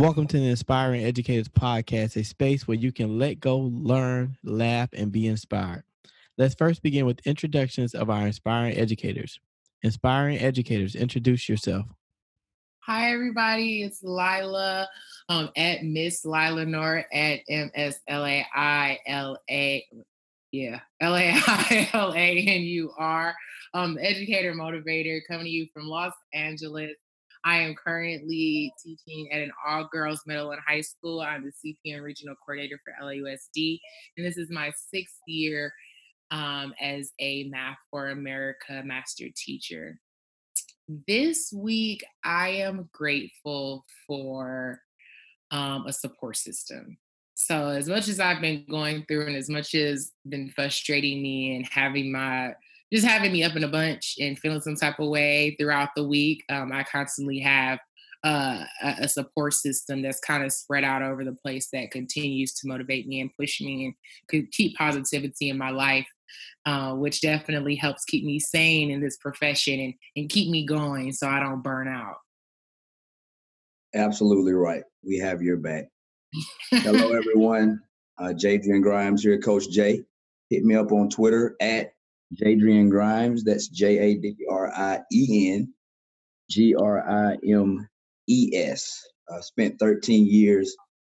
Welcome 0.00 0.28
to 0.28 0.38
the 0.38 0.48
Inspiring 0.48 1.04
Educators 1.04 1.48
Podcast, 1.48 2.16
a 2.16 2.24
space 2.24 2.66
where 2.66 2.78
you 2.78 2.90
can 2.90 3.18
let 3.18 3.38
go, 3.38 3.58
learn, 3.58 4.38
laugh, 4.42 4.88
and 4.94 5.12
be 5.12 5.26
inspired. 5.26 5.84
Let's 6.38 6.54
first 6.54 6.82
begin 6.82 7.04
with 7.04 7.20
introductions 7.26 7.94
of 7.94 8.08
our 8.08 8.26
inspiring 8.26 8.78
educators. 8.78 9.38
Inspiring 9.82 10.38
educators, 10.38 10.94
introduce 10.94 11.50
yourself. 11.50 11.84
Hi, 12.78 13.12
everybody. 13.12 13.82
It's 13.82 14.02
Laila 14.02 14.88
um, 15.28 15.50
at 15.54 15.84
Miss 15.84 16.24
Laila 16.24 16.64
Nur 16.64 17.04
at 17.12 17.40
M 17.50 17.70
S 17.74 18.00
L 18.08 18.24
A 18.24 18.46
I 18.54 18.98
L 19.06 19.36
A. 19.50 19.84
Yeah, 20.50 20.80
L 21.02 21.14
A 21.14 21.30
I 21.30 21.90
L 21.92 22.14
A 22.14 22.38
N 22.38 22.62
U 22.62 22.90
R. 22.96 23.34
Um, 23.74 23.98
educator 24.00 24.54
motivator 24.54 25.20
coming 25.28 25.44
to 25.44 25.50
you 25.50 25.66
from 25.74 25.88
Los 25.88 26.14
Angeles. 26.32 26.96
I 27.44 27.58
am 27.58 27.74
currently 27.74 28.72
teaching 28.82 29.30
at 29.32 29.40
an 29.40 29.50
all 29.66 29.88
girls 29.90 30.22
middle 30.26 30.50
and 30.50 30.60
high 30.66 30.82
school. 30.82 31.20
I'm 31.20 31.44
the 31.44 31.76
CPN 31.86 32.02
regional 32.02 32.34
coordinator 32.44 32.78
for 32.84 32.92
LAUSD, 33.04 33.80
and 34.16 34.26
this 34.26 34.36
is 34.36 34.50
my 34.50 34.72
sixth 34.92 35.20
year 35.26 35.72
um, 36.30 36.74
as 36.80 37.12
a 37.18 37.44
Math 37.44 37.78
for 37.90 38.10
America 38.10 38.82
master 38.84 39.26
teacher. 39.34 39.98
This 41.06 41.52
week, 41.52 42.04
I 42.24 42.48
am 42.48 42.88
grateful 42.92 43.84
for 44.06 44.80
um, 45.50 45.86
a 45.86 45.92
support 45.92 46.36
system. 46.36 46.98
So, 47.34 47.68
as 47.68 47.88
much 47.88 48.08
as 48.08 48.20
I've 48.20 48.42
been 48.42 48.66
going 48.68 49.04
through, 49.06 49.26
and 49.26 49.36
as 49.36 49.48
much 49.48 49.74
as 49.74 50.12
been 50.28 50.50
frustrating 50.50 51.22
me 51.22 51.56
and 51.56 51.66
having 51.66 52.12
my 52.12 52.54
just 52.92 53.06
having 53.06 53.32
me 53.32 53.44
up 53.44 53.56
in 53.56 53.64
a 53.64 53.68
bunch 53.68 54.16
and 54.20 54.38
feeling 54.38 54.60
some 54.60 54.76
type 54.76 54.98
of 54.98 55.08
way 55.08 55.56
throughout 55.58 55.90
the 55.94 56.04
week. 56.04 56.44
Um, 56.48 56.72
I 56.72 56.84
constantly 56.84 57.38
have 57.40 57.78
uh, 58.22 58.64
a 58.82 59.08
support 59.08 59.54
system 59.54 60.02
that's 60.02 60.20
kind 60.20 60.44
of 60.44 60.52
spread 60.52 60.84
out 60.84 61.02
over 61.02 61.24
the 61.24 61.32
place 61.32 61.68
that 61.72 61.90
continues 61.90 62.52
to 62.54 62.68
motivate 62.68 63.06
me 63.06 63.20
and 63.20 63.30
push 63.38 63.60
me 63.60 63.86
and 63.86 63.94
could 64.28 64.50
keep 64.52 64.76
positivity 64.76 65.48
in 65.48 65.56
my 65.56 65.70
life, 65.70 66.06
uh, 66.66 66.92
which 66.92 67.22
definitely 67.22 67.76
helps 67.76 68.04
keep 68.04 68.24
me 68.24 68.38
sane 68.38 68.90
in 68.90 69.00
this 69.00 69.16
profession 69.16 69.80
and, 69.80 69.94
and 70.16 70.28
keep 70.28 70.50
me 70.50 70.66
going 70.66 71.12
so 71.12 71.28
I 71.28 71.40
don't 71.40 71.62
burn 71.62 71.88
out. 71.88 72.16
Absolutely 73.94 74.52
right. 74.52 74.82
We 75.02 75.18
have 75.18 75.42
your 75.42 75.56
back. 75.56 75.86
Hello, 76.70 77.12
everyone. 77.16 77.80
Uh, 78.18 78.34
Jadrien 78.34 78.82
Grimes 78.82 79.22
here, 79.22 79.38
Coach 79.38 79.70
Jay. 79.70 80.02
Hit 80.50 80.64
me 80.64 80.74
up 80.74 80.92
on 80.92 81.08
Twitter 81.08 81.56
at 81.60 81.92
Jadrien 82.34 82.90
Grimes. 82.90 83.44
That's 83.44 83.68
J 83.68 83.98
A 83.98 84.14
D 84.16 84.36
R 84.50 84.72
I 84.74 85.00
E 85.12 85.52
N 85.52 85.72
G 86.50 86.74
R 86.74 87.08
I 87.08 87.36
M 87.46 87.88
E 88.28 88.50
S. 88.56 89.02
Spent 89.42 89.78
13 89.78 90.26
years 90.26 90.74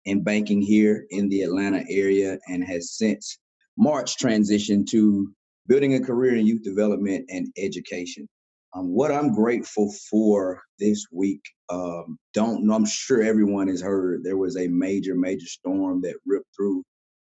in 0.05 0.23
banking 0.23 0.61
here 0.61 1.05
in 1.11 1.29
the 1.29 1.43
Atlanta 1.43 1.83
area 1.89 2.37
and 2.47 2.63
has 2.63 2.91
since 2.97 3.37
March 3.77 4.17
transitioned 4.17 4.87
to 4.89 5.31
building 5.67 5.95
a 5.95 5.99
career 6.01 6.35
in 6.35 6.45
youth 6.45 6.63
development 6.63 7.25
and 7.29 7.47
education. 7.57 8.27
Um, 8.75 8.93
what 8.93 9.11
I'm 9.11 9.33
grateful 9.33 9.93
for 10.09 10.61
this 10.79 11.05
week, 11.11 11.41
um, 11.69 12.17
don't 12.33 12.65
know, 12.65 12.73
I'm 12.73 12.85
sure 12.85 13.21
everyone 13.23 13.67
has 13.69 13.81
heard 13.81 14.23
there 14.23 14.37
was 14.37 14.57
a 14.57 14.67
major, 14.67 15.15
major 15.15 15.45
storm 15.47 16.01
that 16.01 16.17
ripped 16.25 16.53
through 16.55 16.83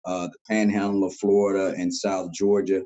uh, 0.06 0.28
the 0.28 0.38
panhandle 0.50 1.06
of 1.06 1.16
Florida 1.16 1.75
and 1.78 1.94
South 1.94 2.31
Georgia 2.34 2.84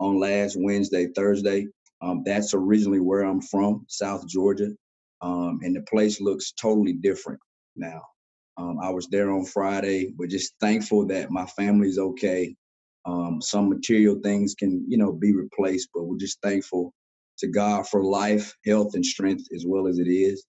on 0.00 0.20
last 0.20 0.56
Wednesday, 0.60 1.08
Thursday. 1.16 1.68
Um, 2.02 2.24
that's 2.26 2.54
originally 2.54 3.00
where 3.00 3.22
I'm 3.22 3.42
from, 3.42 3.86
South 3.88 4.28
Georgia. 4.28 4.70
Um, 5.22 5.60
and 5.62 5.76
the 5.76 5.82
place 5.82 6.20
looks 6.20 6.52
totally 6.52 6.94
different 6.94 7.40
now. 7.76 8.02
Um, 8.58 8.78
I 8.82 8.90
was 8.90 9.08
there 9.08 9.32
on 9.32 9.46
Friday, 9.46 10.14
but 10.18 10.30
just 10.30 10.54
thankful 10.60 11.06
that 11.08 11.32
my 11.32 11.46
family's 11.46 11.98
okay. 11.98 12.56
Um, 13.06 13.42
some 13.42 13.70
material 13.70 14.20
things 14.22 14.54
can, 14.56 14.84
you 14.88 14.98
know, 14.98 15.12
be 15.12 15.34
replaced, 15.34 15.90
but 15.94 16.04
we're 16.04 16.18
just 16.18 16.40
thankful 16.42 16.94
to 17.40 17.48
God 17.48 17.88
for 17.88 18.04
life, 18.04 18.54
health, 18.66 18.94
and 18.94 19.06
strength 19.06 19.46
as 19.56 19.64
well 19.68 19.88
as 19.88 19.98
it 20.00 20.08
is. 20.08 20.46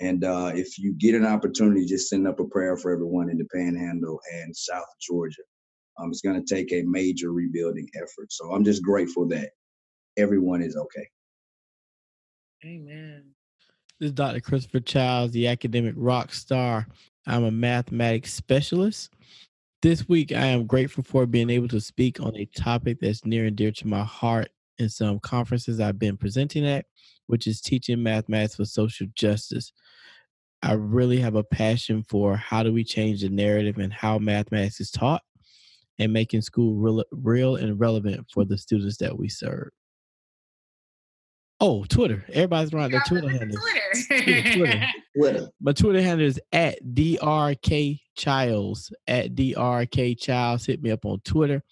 And 0.00 0.24
uh, 0.24 0.52
if 0.54 0.78
you 0.78 0.94
get 0.98 1.14
an 1.14 1.26
opportunity, 1.26 1.86
just 1.86 2.08
send 2.08 2.28
up 2.28 2.40
a 2.40 2.44
prayer 2.44 2.76
for 2.76 2.92
everyone 2.92 3.30
in 3.30 3.38
the 3.38 3.46
Panhandle 3.54 4.20
and 4.34 4.56
South 4.56 4.86
Georgia. 5.00 5.42
Um, 5.98 6.10
it's 6.10 6.22
going 6.22 6.42
to 6.42 6.54
take 6.54 6.72
a 6.72 6.82
major 6.82 7.32
rebuilding 7.32 7.88
effort. 7.94 8.32
So 8.32 8.52
I'm 8.52 8.64
just 8.64 8.82
grateful 8.82 9.28
that 9.28 9.50
everyone 10.16 10.62
is 10.62 10.76
okay. 10.76 11.08
Amen. 12.64 13.24
This 14.00 14.08
is 14.08 14.12
Dr. 14.12 14.40
Christopher 14.40 14.80
Childs, 14.80 15.32
the 15.32 15.48
academic 15.48 15.94
rock 15.96 16.32
star. 16.32 16.86
I'm 17.26 17.44
a 17.44 17.50
mathematics 17.50 18.32
specialist. 18.32 19.12
This 19.82 20.08
week, 20.08 20.32
I 20.32 20.46
am 20.46 20.66
grateful 20.66 21.04
for 21.04 21.26
being 21.26 21.50
able 21.50 21.68
to 21.68 21.80
speak 21.80 22.20
on 22.20 22.36
a 22.36 22.46
topic 22.46 22.98
that's 23.00 23.24
near 23.24 23.46
and 23.46 23.56
dear 23.56 23.72
to 23.72 23.86
my 23.86 24.04
heart 24.04 24.48
in 24.78 24.88
some 24.88 25.18
conferences 25.20 25.80
I've 25.80 25.98
been 25.98 26.16
presenting 26.16 26.66
at, 26.66 26.86
which 27.26 27.46
is 27.46 27.60
teaching 27.60 28.02
mathematics 28.02 28.56
for 28.56 28.64
social 28.64 29.06
justice. 29.14 29.72
I 30.62 30.74
really 30.74 31.18
have 31.18 31.34
a 31.34 31.42
passion 31.42 32.04
for 32.04 32.36
how 32.36 32.62
do 32.62 32.72
we 32.72 32.84
change 32.84 33.22
the 33.22 33.28
narrative 33.28 33.78
and 33.78 33.92
how 33.92 34.18
mathematics 34.18 34.80
is 34.80 34.92
taught 34.92 35.22
and 36.02 36.12
making 36.12 36.42
school 36.42 36.74
real, 36.74 37.04
real 37.12 37.56
and 37.56 37.78
relevant 37.78 38.26
for 38.32 38.44
the 38.44 38.58
students 38.58 38.96
that 38.98 39.16
we 39.16 39.28
serve. 39.28 39.70
Oh, 41.60 41.84
Twitter. 41.84 42.24
Everybody's 42.32 42.72
running 42.72 42.90
their 42.90 43.04
Twitter 43.06 43.28
handle. 43.28 43.56
Twitter. 43.60 44.30
yeah, 44.30 44.54
Twitter. 44.56 44.86
Twitter. 45.16 45.48
My 45.60 45.72
Twitter 45.72 46.02
handle 46.02 46.26
is 46.26 46.40
at 46.50 46.84
DRK 46.84 48.00
Childs. 48.16 48.92
At 49.06 49.36
DRK 49.36 50.18
Childs. 50.18 50.66
Hit 50.66 50.82
me 50.82 50.90
up 50.90 51.06
on 51.06 51.20
Twitter. 51.20 51.62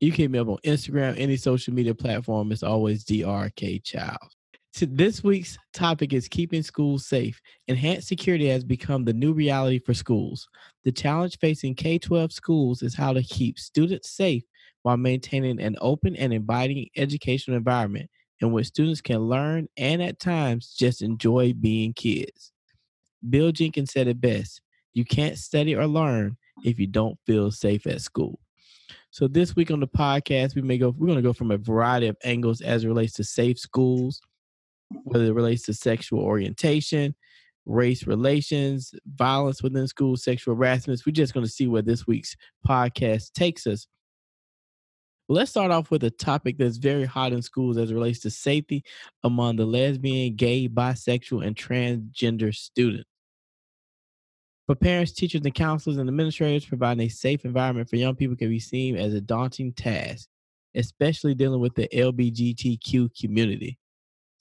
You 0.00 0.10
can 0.12 0.24
hit 0.24 0.30
me 0.30 0.38
up 0.40 0.48
on 0.48 0.58
Instagram, 0.64 1.18
any 1.18 1.38
social 1.38 1.72
media 1.72 1.94
platform. 1.94 2.52
It's 2.52 2.62
always 2.62 3.06
DRK 3.06 3.82
Childs. 3.82 4.36
So 4.74 4.86
this 4.86 5.22
week's 5.22 5.56
topic 5.72 6.12
is 6.12 6.26
keeping 6.26 6.64
schools 6.64 7.06
safe. 7.06 7.40
Enhanced 7.68 8.08
security 8.08 8.48
has 8.48 8.64
become 8.64 9.04
the 9.04 9.12
new 9.12 9.32
reality 9.32 9.78
for 9.78 9.94
schools. 9.94 10.48
The 10.82 10.90
challenge 10.90 11.38
facing 11.38 11.76
K 11.76 11.96
12 11.96 12.32
schools 12.32 12.82
is 12.82 12.92
how 12.92 13.12
to 13.12 13.22
keep 13.22 13.56
students 13.56 14.10
safe 14.10 14.42
while 14.82 14.96
maintaining 14.96 15.60
an 15.60 15.76
open 15.80 16.16
and 16.16 16.32
inviting 16.32 16.88
educational 16.96 17.56
environment 17.56 18.10
in 18.40 18.50
which 18.50 18.66
students 18.66 19.00
can 19.00 19.20
learn 19.20 19.68
and 19.76 20.02
at 20.02 20.18
times 20.18 20.74
just 20.76 21.02
enjoy 21.02 21.52
being 21.52 21.92
kids. 21.92 22.50
Bill 23.30 23.52
Jenkins 23.52 23.92
said 23.92 24.08
it 24.08 24.20
best 24.20 24.60
you 24.92 25.04
can't 25.04 25.38
study 25.38 25.76
or 25.76 25.86
learn 25.86 26.36
if 26.64 26.80
you 26.80 26.88
don't 26.88 27.16
feel 27.26 27.52
safe 27.52 27.86
at 27.86 28.00
school. 28.00 28.40
So 29.12 29.28
this 29.28 29.54
week 29.54 29.70
on 29.70 29.78
the 29.78 29.86
podcast, 29.86 30.56
we 30.56 30.62
may 30.62 30.78
go, 30.78 30.92
we're 30.98 31.06
going 31.06 31.18
to 31.18 31.22
go 31.22 31.32
from 31.32 31.52
a 31.52 31.58
variety 31.58 32.08
of 32.08 32.16
angles 32.24 32.60
as 32.60 32.82
it 32.82 32.88
relates 32.88 33.12
to 33.14 33.22
safe 33.24 33.60
schools 33.60 34.20
whether 35.04 35.24
it 35.24 35.34
relates 35.34 35.62
to 35.62 35.74
sexual 35.74 36.20
orientation, 36.20 37.14
race 37.66 38.06
relations, 38.06 38.94
violence 39.06 39.62
within 39.62 39.86
schools, 39.88 40.22
sexual 40.22 40.54
harassment. 40.54 41.00
We're 41.06 41.12
just 41.12 41.34
going 41.34 41.46
to 41.46 41.52
see 41.52 41.66
where 41.66 41.82
this 41.82 42.06
week's 42.06 42.36
podcast 42.66 43.32
takes 43.32 43.66
us. 43.66 43.86
Let's 45.28 45.50
start 45.50 45.70
off 45.70 45.90
with 45.90 46.04
a 46.04 46.10
topic 46.10 46.58
that's 46.58 46.76
very 46.76 47.06
hot 47.06 47.32
in 47.32 47.40
schools 47.40 47.78
as 47.78 47.90
it 47.90 47.94
relates 47.94 48.20
to 48.20 48.30
safety 48.30 48.84
among 49.22 49.56
the 49.56 49.64
lesbian, 49.64 50.36
gay, 50.36 50.68
bisexual, 50.68 51.46
and 51.46 51.56
transgender 51.56 52.54
students. 52.54 53.08
For 54.66 54.74
parents, 54.74 55.12
teachers, 55.12 55.42
and 55.44 55.54
counselors 55.54 55.96
and 55.98 56.08
administrators, 56.08 56.66
providing 56.66 57.06
a 57.06 57.10
safe 57.10 57.44
environment 57.44 57.88
for 57.88 57.96
young 57.96 58.16
people 58.16 58.36
can 58.36 58.48
be 58.48 58.60
seen 58.60 58.96
as 58.96 59.14
a 59.14 59.20
daunting 59.20 59.72
task, 59.72 60.28
especially 60.74 61.34
dealing 61.34 61.60
with 61.60 61.74
the 61.74 61.88
LBGTQ 61.88 63.10
community. 63.18 63.78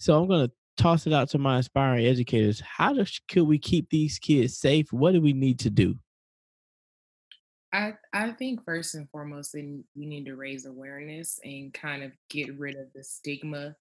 So 0.03 0.19
I'm 0.19 0.27
going 0.27 0.47
to 0.47 0.53
toss 0.75 1.07
it 1.07 1.13
out 1.13 1.29
to 1.29 1.37
my 1.37 1.59
aspiring 1.59 2.05
educators. 2.05 2.59
How 2.59 2.91
does, 2.91 3.21
could 3.29 3.43
we 3.43 3.57
keep 3.57 3.89
these 3.89 4.19
kids 4.19 4.57
safe? 4.57 4.91
What 4.91 5.13
do 5.13 5.21
we 5.21 5.31
need 5.31 5.59
to 5.59 5.69
do? 5.69 5.95
I, 7.71 7.93
I 8.11 8.31
think 8.31 8.65
first 8.65 8.95
and 8.95 9.09
foremost, 9.11 9.53
we 9.53 9.85
need 9.95 10.25
to 10.25 10.35
raise 10.35 10.65
awareness 10.65 11.39
and 11.45 11.73
kind 11.73 12.03
of 12.03 12.11
get 12.29 12.59
rid 12.59 12.75
of 12.75 12.87
the 12.93 13.01
stigma 13.01 13.77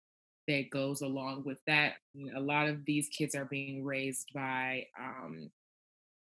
that 0.46 0.70
goes 0.70 1.00
along 1.00 1.42
with 1.44 1.58
that. 1.66 1.94
A 2.36 2.40
lot 2.40 2.68
of 2.68 2.84
these 2.84 3.08
kids 3.08 3.34
are 3.34 3.46
being 3.46 3.84
raised 3.84 4.28
by 4.32 4.86
um, 4.96 5.50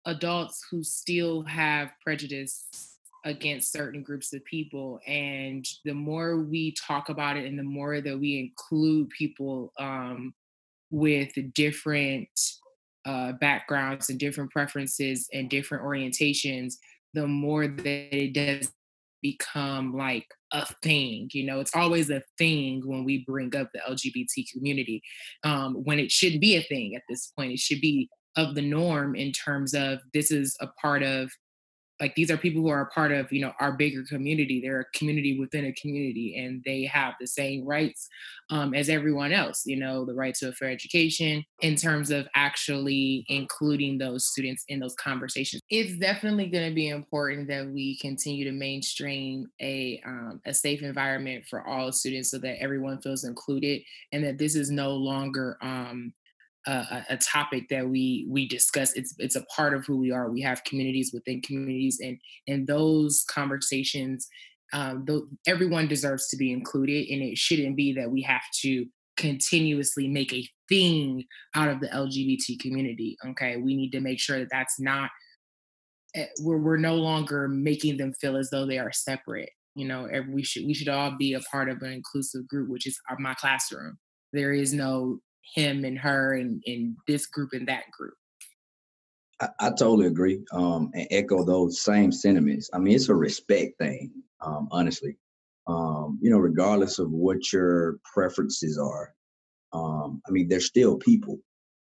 adults 0.04 0.66
who 0.68 0.82
still 0.82 1.44
have 1.44 1.92
prejudice 2.02 2.91
against 3.24 3.72
certain 3.72 4.02
groups 4.02 4.32
of 4.32 4.44
people. 4.44 5.00
And 5.06 5.64
the 5.84 5.94
more 5.94 6.38
we 6.38 6.74
talk 6.74 7.08
about 7.08 7.36
it 7.36 7.46
and 7.46 7.58
the 7.58 7.62
more 7.62 8.00
that 8.00 8.18
we 8.18 8.38
include 8.40 9.10
people 9.10 9.72
um, 9.78 10.34
with 10.90 11.32
different 11.54 12.28
uh, 13.04 13.32
backgrounds 13.32 14.10
and 14.10 14.18
different 14.18 14.50
preferences 14.50 15.28
and 15.32 15.50
different 15.50 15.84
orientations, 15.84 16.74
the 17.14 17.26
more 17.26 17.66
that 17.66 18.16
it 18.16 18.32
does 18.32 18.72
become 19.22 19.96
like 19.96 20.26
a 20.52 20.66
thing. 20.82 21.28
You 21.32 21.46
know, 21.46 21.60
it's 21.60 21.74
always 21.74 22.10
a 22.10 22.22
thing 22.38 22.82
when 22.84 23.04
we 23.04 23.24
bring 23.24 23.54
up 23.56 23.68
the 23.72 23.80
LGBT 23.88 24.50
community, 24.52 25.02
um, 25.44 25.74
when 25.84 25.98
it 25.98 26.10
shouldn't 26.10 26.40
be 26.40 26.56
a 26.56 26.62
thing 26.62 26.94
at 26.96 27.02
this 27.08 27.32
point. 27.36 27.52
It 27.52 27.60
should 27.60 27.80
be 27.80 28.08
of 28.36 28.54
the 28.54 28.62
norm 28.62 29.14
in 29.14 29.30
terms 29.30 29.74
of 29.74 30.00
this 30.12 30.30
is 30.30 30.56
a 30.60 30.66
part 30.80 31.02
of 31.02 31.30
like 32.02 32.16
these 32.16 32.32
are 32.32 32.36
people 32.36 32.60
who 32.60 32.68
are 32.68 32.82
a 32.82 32.90
part 32.90 33.12
of 33.12 33.32
you 33.32 33.40
know 33.40 33.52
our 33.60 33.72
bigger 33.72 34.02
community. 34.08 34.60
They're 34.60 34.80
a 34.80 34.98
community 34.98 35.38
within 35.38 35.66
a 35.66 35.72
community 35.72 36.36
and 36.36 36.60
they 36.66 36.84
have 36.84 37.14
the 37.20 37.28
same 37.28 37.64
rights 37.64 38.08
um, 38.50 38.74
as 38.74 38.88
everyone 38.88 39.32
else 39.32 39.62
you 39.64 39.76
know 39.76 40.04
the 40.04 40.12
right 40.12 40.34
to 40.34 40.48
a 40.48 40.52
fair 40.52 40.68
education 40.68 41.44
in 41.60 41.76
terms 41.76 42.10
of 42.10 42.26
actually 42.34 43.24
including 43.28 43.98
those 43.98 44.28
students 44.28 44.64
in 44.68 44.80
those 44.80 44.96
conversations. 44.96 45.62
It's 45.70 45.96
definitely 45.96 46.48
going 46.48 46.68
to 46.68 46.74
be 46.74 46.88
important 46.88 47.46
that 47.48 47.68
we 47.68 47.96
continue 47.98 48.44
to 48.44 48.52
mainstream 48.52 49.46
a, 49.60 50.02
um, 50.04 50.40
a 50.44 50.52
safe 50.52 50.82
environment 50.82 51.44
for 51.48 51.66
all 51.66 51.92
students 51.92 52.30
so 52.32 52.38
that 52.38 52.60
everyone 52.60 53.00
feels 53.00 53.24
included 53.24 53.82
and 54.10 54.24
that 54.24 54.38
this 54.38 54.56
is 54.56 54.70
no 54.70 54.90
longer 54.90 55.56
um, 55.62 56.12
a, 56.66 57.04
a, 57.10 57.16
topic 57.16 57.68
that 57.70 57.88
we 57.88 58.26
we 58.28 58.46
discuss. 58.46 58.92
It's 58.92 59.14
it's 59.18 59.36
a 59.36 59.44
part 59.56 59.74
of 59.74 59.84
who 59.84 59.96
we 59.96 60.12
are. 60.12 60.30
We 60.30 60.40
have 60.42 60.64
communities 60.64 61.10
within 61.12 61.40
communities, 61.42 61.98
and 62.02 62.18
and 62.46 62.66
those 62.66 63.24
conversations, 63.28 64.28
um, 64.72 65.04
th- 65.06 65.22
everyone 65.46 65.88
deserves 65.88 66.28
to 66.28 66.36
be 66.36 66.52
included, 66.52 67.08
and 67.08 67.22
it 67.22 67.36
shouldn't 67.36 67.76
be 67.76 67.92
that 67.94 68.10
we 68.10 68.22
have 68.22 68.42
to 68.60 68.86
continuously 69.16 70.08
make 70.08 70.32
a 70.32 70.48
thing 70.68 71.24
out 71.54 71.68
of 71.68 71.80
the 71.80 71.88
LGBT 71.88 72.60
community. 72.60 73.16
Okay, 73.26 73.56
we 73.56 73.74
need 73.74 73.90
to 73.90 74.00
make 74.00 74.20
sure 74.20 74.38
that 74.38 74.48
that's 74.50 74.78
not 74.78 75.10
eh, 76.14 76.26
we're 76.40 76.58
we're 76.58 76.76
no 76.76 76.94
longer 76.94 77.48
making 77.48 77.96
them 77.96 78.12
feel 78.20 78.36
as 78.36 78.50
though 78.50 78.66
they 78.66 78.78
are 78.78 78.92
separate. 78.92 79.50
You 79.74 79.88
know, 79.88 80.08
we 80.28 80.44
should 80.44 80.64
we 80.64 80.74
should 80.74 80.88
all 80.88 81.16
be 81.18 81.34
a 81.34 81.40
part 81.40 81.68
of 81.68 81.82
an 81.82 81.92
inclusive 81.92 82.46
group, 82.46 82.68
which 82.68 82.86
is 82.86 83.00
my 83.18 83.34
classroom. 83.34 83.98
There 84.32 84.52
is 84.52 84.72
no 84.72 85.18
him 85.54 85.84
and 85.84 85.98
her 85.98 86.34
and, 86.34 86.62
and 86.66 86.96
this 87.06 87.26
group 87.26 87.50
and 87.52 87.68
that 87.68 87.84
group. 87.90 88.14
I, 89.40 89.48
I 89.60 89.68
totally 89.70 90.06
agree 90.06 90.44
um, 90.52 90.90
and 90.94 91.06
echo 91.10 91.44
those 91.44 91.82
same 91.82 92.12
sentiments. 92.12 92.70
I 92.72 92.78
mean, 92.78 92.94
it's 92.94 93.08
a 93.08 93.14
respect 93.14 93.78
thing, 93.78 94.10
um, 94.40 94.68
honestly. 94.70 95.16
Um, 95.68 96.18
you 96.20 96.30
know, 96.30 96.38
regardless 96.38 96.98
of 96.98 97.10
what 97.12 97.52
your 97.52 97.98
preferences 98.12 98.78
are, 98.78 99.14
um, 99.72 100.20
I 100.26 100.30
mean, 100.30 100.48
they're 100.48 100.60
still 100.60 100.96
people. 100.96 101.38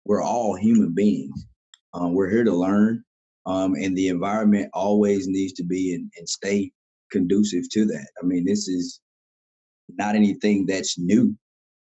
We're 0.06 0.24
all 0.24 0.56
human 0.56 0.94
beings. 0.94 1.46
Um, 1.94 2.14
we're 2.14 2.30
here 2.30 2.46
to 2.46 2.56
learn, 2.56 3.04
um, 3.46 3.76
and 3.76 3.96
the 3.98 4.08
environment 4.08 4.70
always 4.74 5.28
needs 5.28 5.54
to 5.54 5.64
be 5.64 5.94
and, 5.96 6.10
and 6.18 6.28
stay 6.28 6.72
conducive 7.12 7.70
to 7.72 7.86
that. 7.86 8.08
I 8.22 8.26
mean, 8.26 8.46
this 8.46 8.68
is 8.68 9.02
not 9.90 10.16
anything 10.16 10.66
that's 10.66 10.98
new. 10.98 11.36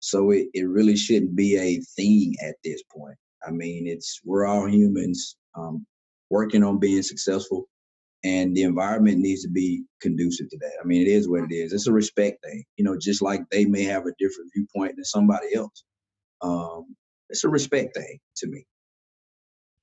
So 0.02 0.32
it, 0.32 0.48
it 0.54 0.64
really 0.64 0.98
shouldn't 0.98 1.36
be 1.36 1.56
a 1.58 1.80
thing 1.96 2.36
at 2.44 2.56
this 2.64 2.82
point. 2.92 3.16
I 3.48 3.52
mean, 3.52 3.88
it's 3.88 4.20
we're 4.26 4.46
all 4.46 4.68
humans 4.68 5.38
um, 5.56 5.86
working 6.30 6.64
on 6.64 6.80
being 6.80 7.04
successful, 7.04 7.68
and 8.24 8.56
the 8.56 8.64
environment 8.64 9.20
needs 9.20 9.44
to 9.44 9.50
be 9.50 9.84
conducive 10.02 10.50
to 10.50 10.58
that. 10.58 10.74
I 10.84 10.88
mean, 10.88 11.04
it 11.04 11.08
is 11.08 11.30
what 11.30 11.44
it 11.44 11.54
is. 11.54 11.72
It's 11.72 11.88
a 11.88 11.94
respect 11.94 12.44
thing, 12.44 12.64
you 12.78 12.84
know. 12.84 12.98
Just 13.00 13.22
like 13.22 13.42
they 13.52 13.66
may 13.66 13.84
have 13.84 14.08
a 14.08 14.14
different 14.18 14.52
viewpoint 14.56 14.96
than 14.96 15.06
somebody 15.06 15.56
else, 15.56 15.84
um, 16.42 16.96
it's 17.30 17.44
a 17.44 17.50
respect 17.50 17.96
thing 17.96 18.20
to 18.38 18.48
me. 18.48 18.66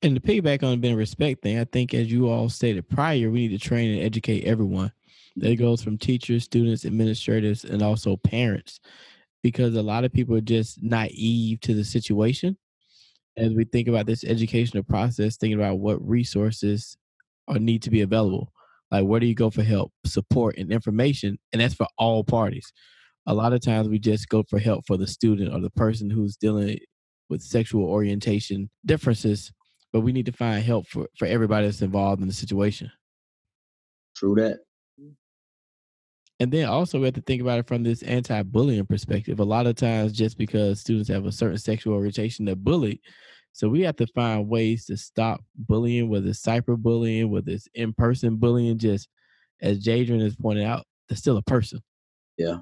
And 0.03 0.15
to 0.17 0.21
piggyback 0.21 0.65
on 0.65 0.81
being 0.81 0.95
a 0.95 0.99
respect 0.99 1.43
thing, 1.43 1.59
I 1.61 1.65
think 1.65 1.95
as 1.95 2.11
you 2.11 2.29
all 2.29 2.49
stated 2.49 2.89
prior, 2.89 3.31
we 3.31 3.47
need 3.47 3.61
to 3.61 3.69
train 3.69 3.95
and 3.95 4.03
educate 4.03 4.45
everyone. 4.45 4.93
That 5.37 5.51
mm-hmm. 5.51 5.63
goes 5.63 5.83
from 5.83 5.99
teachers, 5.99 6.43
students, 6.43 6.85
administrators, 6.85 7.65
and 7.65 7.83
also 7.83 8.17
parents 8.17 8.81
because 9.43 9.75
a 9.75 9.83
lot 9.83 10.05
of 10.05 10.13
people 10.13 10.37
are 10.37 10.41
just 10.41 10.83
naive 10.83 11.61
to 11.61 11.75
the 11.75 11.85
situation. 11.85 12.57
As 13.37 13.55
we 13.55 13.65
think 13.65 13.87
about 13.87 14.07
this 14.07 14.25
educational 14.25 14.83
process, 14.83 15.37
thinking 15.37 15.61
about 15.61 15.79
what 15.79 16.07
resources 16.07 16.97
are 17.47 17.59
need 17.59 17.83
to 17.83 17.91
be 17.91 18.01
available. 18.01 18.53
Like 18.91 19.05
where 19.05 19.21
do 19.21 19.27
you 19.27 19.35
go 19.35 19.51
for 19.51 19.63
help, 19.63 19.93
support, 20.05 20.57
and 20.57 20.73
information? 20.73 21.39
And 21.53 21.61
that's 21.61 21.75
for 21.75 21.87
all 21.99 22.25
parties. 22.25 22.73
A 23.27 23.35
lot 23.35 23.53
of 23.53 23.61
times 23.61 23.89
we 23.89 23.99
just 23.99 24.29
go 24.29 24.43
for 24.49 24.59
help 24.59 24.87
for 24.87 24.97
the 24.97 25.07
student 25.07 25.55
or 25.55 25.61
the 25.61 25.71
person 25.71 26.09
who's 26.09 26.37
dealing 26.37 26.79
with 27.29 27.43
sexual 27.43 27.85
orientation 27.85 28.71
differences, 28.87 29.53
but 29.93 30.01
we 30.01 30.13
need 30.13 30.27
to 30.27 30.33
find 30.33 30.65
help 30.65 30.87
for, 30.87 31.07
for 31.19 31.27
everybody 31.27 31.67
that's 31.67 31.83
involved 31.83 32.23
in 32.23 32.29
the 32.29 32.35
situation. 32.35 32.91
True 34.17 34.35
that. 34.37 34.61
And 36.41 36.53
then 36.53 36.69
also 36.69 36.99
we 36.99 37.07
have 37.07 37.15
to 37.15 37.21
think 37.23 37.43
about 37.43 37.59
it 37.59 37.67
from 37.67 37.83
this 37.83 38.03
anti-bullying 38.03 38.87
perspective. 38.87 39.41
A 39.41 39.45
lot 39.45 39.67
of 39.67 39.75
times, 39.75 40.13
just 40.13 40.39
because 40.39 40.81
students 40.81 41.09
have 41.09 41.27
a 41.27 41.33
certain 41.33 41.59
sexual 41.59 41.95
orientation, 41.95 42.45
they're 42.45 42.55
bullied. 42.55 43.01
So 43.53 43.69
we 43.69 43.81
have 43.83 43.97
to 43.97 44.07
find 44.15 44.49
ways 44.49 44.87
to 44.87 44.97
stop 44.97 45.43
bullying, 45.57 46.09
whether 46.09 46.29
it's 46.29 46.43
cyberbullying, 46.43 47.29
whether 47.29 47.51
it's 47.51 47.67
in-person 47.75 48.37
bullying. 48.37 48.79
Just 48.79 49.09
as 49.61 49.85
Jadrien 49.85 50.23
has 50.23 50.37
pointed 50.37 50.65
out, 50.65 50.87
they're 51.09 51.17
still 51.17 51.39
a 51.39 51.43
person. 51.43 51.81
Yeah, 52.37 52.59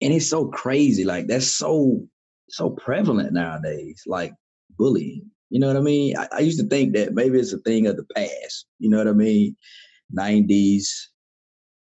and 0.00 0.12
it's 0.12 0.28
so 0.28 0.46
crazy. 0.46 1.04
Like 1.04 1.28
that's 1.28 1.46
so 1.46 2.04
so 2.48 2.70
prevalent 2.70 3.32
nowadays. 3.32 4.02
Like 4.06 4.34
bullying. 4.76 5.30
You 5.50 5.60
know 5.60 5.68
what 5.68 5.76
I 5.76 5.80
mean? 5.80 6.16
I, 6.16 6.28
I 6.32 6.38
used 6.40 6.58
to 6.58 6.66
think 6.66 6.94
that 6.94 7.14
maybe 7.14 7.38
it's 7.38 7.52
a 7.52 7.58
thing 7.58 7.86
of 7.86 7.96
the 7.96 8.06
past. 8.16 8.66
You 8.80 8.90
know 8.90 8.98
what 8.98 9.06
I 9.06 9.12
mean? 9.12 9.54
90s, 10.16 10.88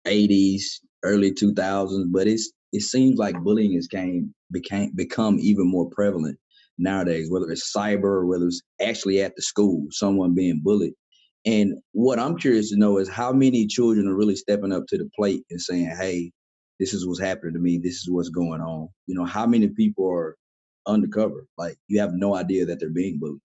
80s, 0.07 0.81
early 1.03 1.33
2000s, 1.33 2.07
but 2.11 2.27
it's 2.27 2.53
it 2.73 2.83
seems 2.83 3.19
like 3.19 3.43
bullying 3.43 3.75
has 3.75 3.89
came 3.89 4.35
became 4.53 4.93
become 4.95 5.39
even 5.41 5.67
more 5.69 5.89
prevalent 5.91 6.39
nowadays, 6.79 7.31
whether 7.31 7.51
it's 7.51 7.73
cyber 7.77 8.05
or 8.05 8.27
whether 8.27 8.47
it's 8.47 8.63
actually 8.81 9.21
at 9.21 9.37
the 9.37 9.43
school, 9.43 9.87
someone 9.91 10.35
being 10.35 10.61
bullied. 10.63 10.95
And 11.47 11.75
what 11.93 12.19
I'm 12.19 12.37
curious 12.37 12.71
to 12.71 12.77
know 12.77 12.99
is 12.99 13.09
how 13.09 13.33
many 13.33 13.67
children 13.67 14.07
are 14.07 14.15
really 14.15 14.37
stepping 14.37 14.73
up 14.73 14.85
to 14.89 14.99
the 14.99 15.09
plate 15.17 15.45
and 15.51 15.61
saying, 15.61 15.87
"Hey, 15.99 16.33
this 16.79 16.95
is 16.95 17.07
what's 17.07 17.21
happening 17.21 17.55
to 17.55 17.61
me. 17.61 17.79
This 17.79 17.97
is 17.97 18.11
what's 18.11 18.29
going 18.29 18.61
on." 18.61 18.89
You 19.07 19.15
know, 19.15 19.25
how 19.25 19.47
many 19.47 19.69
people 19.69 20.09
are 20.11 20.37
undercover? 20.87 21.47
Like 21.57 21.77
you 21.89 22.01
have 22.01 22.13
no 22.13 22.35
idea 22.35 22.67
that 22.67 22.81
they're 22.81 22.91
being 22.91 23.19
bullied. 23.19 23.41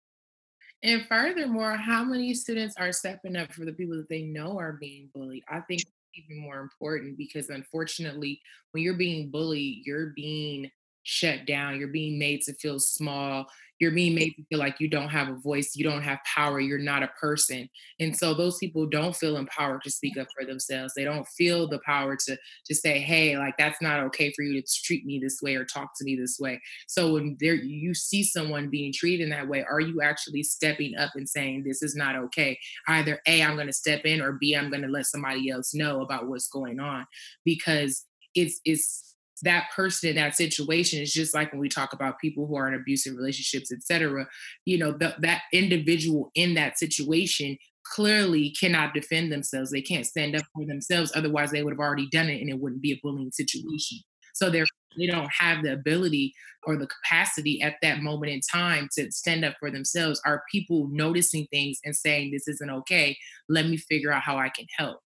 And 0.82 1.06
furthermore, 1.06 1.76
how 1.76 2.02
many 2.02 2.34
students 2.34 2.74
are 2.76 2.92
stepping 2.92 3.36
up 3.36 3.52
for 3.52 3.64
the 3.64 3.72
people 3.72 3.96
that 3.96 4.08
they 4.08 4.22
know 4.22 4.58
are 4.58 4.78
being 4.80 5.10
bullied? 5.14 5.44
I 5.48 5.60
think 5.60 5.82
even 6.14 6.42
more 6.42 6.60
important 6.60 7.16
because 7.16 7.48
unfortunately, 7.48 8.40
when 8.72 8.82
you're 8.82 8.94
being 8.94 9.30
bullied, 9.30 9.82
you're 9.84 10.12
being 10.14 10.70
shut 11.04 11.46
down, 11.46 11.78
you're 11.78 11.88
being 11.88 12.18
made 12.18 12.42
to 12.42 12.54
feel 12.54 12.78
small, 12.78 13.46
you're 13.82 13.90
being 13.90 14.14
made 14.14 14.30
to 14.36 14.44
feel 14.48 14.60
like 14.60 14.78
you 14.78 14.88
don't 14.88 15.08
have 15.08 15.28
a 15.28 15.34
voice, 15.34 15.72
you 15.74 15.82
don't 15.82 16.02
have 16.02 16.20
power, 16.24 16.60
you're 16.60 16.78
not 16.78 17.02
a 17.02 17.10
person. 17.20 17.68
And 17.98 18.16
so 18.16 18.32
those 18.32 18.56
people 18.58 18.86
don't 18.86 19.16
feel 19.16 19.36
empowered 19.36 19.82
to 19.82 19.90
speak 19.90 20.16
up 20.16 20.28
for 20.38 20.46
themselves. 20.46 20.94
They 20.94 21.02
don't 21.02 21.26
feel 21.36 21.66
the 21.66 21.80
power 21.84 22.16
to 22.26 22.38
to 22.66 22.74
say, 22.76 23.00
"Hey, 23.00 23.36
like 23.36 23.54
that's 23.58 23.82
not 23.82 23.98
okay 24.04 24.32
for 24.36 24.42
you 24.42 24.62
to 24.62 24.68
treat 24.84 25.04
me 25.04 25.18
this 25.18 25.40
way 25.42 25.56
or 25.56 25.64
talk 25.64 25.90
to 25.96 26.04
me 26.04 26.14
this 26.14 26.38
way." 26.38 26.60
So 26.86 27.14
when 27.14 27.36
there 27.40 27.54
you 27.54 27.92
see 27.92 28.22
someone 28.22 28.70
being 28.70 28.92
treated 28.92 29.24
in 29.24 29.30
that 29.30 29.48
way, 29.48 29.64
are 29.68 29.80
you 29.80 30.00
actually 30.00 30.44
stepping 30.44 30.96
up 30.96 31.10
and 31.16 31.28
saying, 31.28 31.64
"This 31.64 31.82
is 31.82 31.96
not 31.96 32.14
okay"? 32.14 32.60
Either 32.86 33.20
A, 33.26 33.42
I'm 33.42 33.56
going 33.56 33.66
to 33.66 33.72
step 33.72 34.04
in 34.04 34.20
or 34.20 34.34
B, 34.34 34.54
I'm 34.54 34.70
going 34.70 34.82
to 34.82 34.88
let 34.88 35.06
somebody 35.06 35.50
else 35.50 35.74
know 35.74 36.02
about 36.02 36.28
what's 36.28 36.48
going 36.48 36.78
on 36.78 37.04
because 37.44 38.06
it's 38.34 38.60
it's 38.64 39.11
that 39.42 39.68
person 39.74 40.10
in 40.10 40.16
that 40.16 40.36
situation 40.36 41.00
is 41.00 41.12
just 41.12 41.34
like 41.34 41.52
when 41.52 41.60
we 41.60 41.68
talk 41.68 41.92
about 41.92 42.18
people 42.20 42.46
who 42.46 42.56
are 42.56 42.68
in 42.68 42.74
abusive 42.74 43.16
relationships 43.16 43.72
etc 43.72 44.26
you 44.64 44.78
know 44.78 44.92
the, 44.92 45.14
that 45.20 45.42
individual 45.52 46.30
in 46.34 46.54
that 46.54 46.78
situation 46.78 47.56
clearly 47.84 48.50
cannot 48.50 48.94
defend 48.94 49.32
themselves. 49.32 49.70
They 49.70 49.82
can't 49.82 50.06
stand 50.06 50.36
up 50.36 50.42
for 50.54 50.64
themselves. 50.64 51.12
Otherwise 51.14 51.50
they 51.50 51.62
would 51.62 51.72
have 51.72 51.80
already 51.80 52.08
done 52.08 52.28
it 52.28 52.40
and 52.40 52.48
it 52.48 52.58
wouldn't 52.58 52.82
be 52.82 52.92
a 52.92 53.00
bullying 53.02 53.32
situation. 53.32 53.98
So 54.34 54.50
they're 54.50 54.66
they 54.98 55.06
don't 55.06 55.30
have 55.32 55.62
the 55.62 55.72
ability 55.72 56.34
or 56.66 56.76
the 56.76 56.86
capacity 56.86 57.62
at 57.62 57.76
that 57.80 58.02
moment 58.02 58.30
in 58.30 58.40
time 58.40 58.88
to 58.92 59.10
stand 59.10 59.42
up 59.42 59.54
for 59.58 59.70
themselves. 59.70 60.20
Are 60.26 60.42
people 60.52 60.88
noticing 60.92 61.46
things 61.46 61.78
and 61.82 61.96
saying 61.96 62.30
this 62.30 62.46
isn't 62.46 62.70
okay. 62.70 63.16
Let 63.48 63.66
me 63.68 63.78
figure 63.78 64.12
out 64.12 64.22
how 64.22 64.36
i 64.36 64.50
can 64.50 64.66
help. 64.76 64.98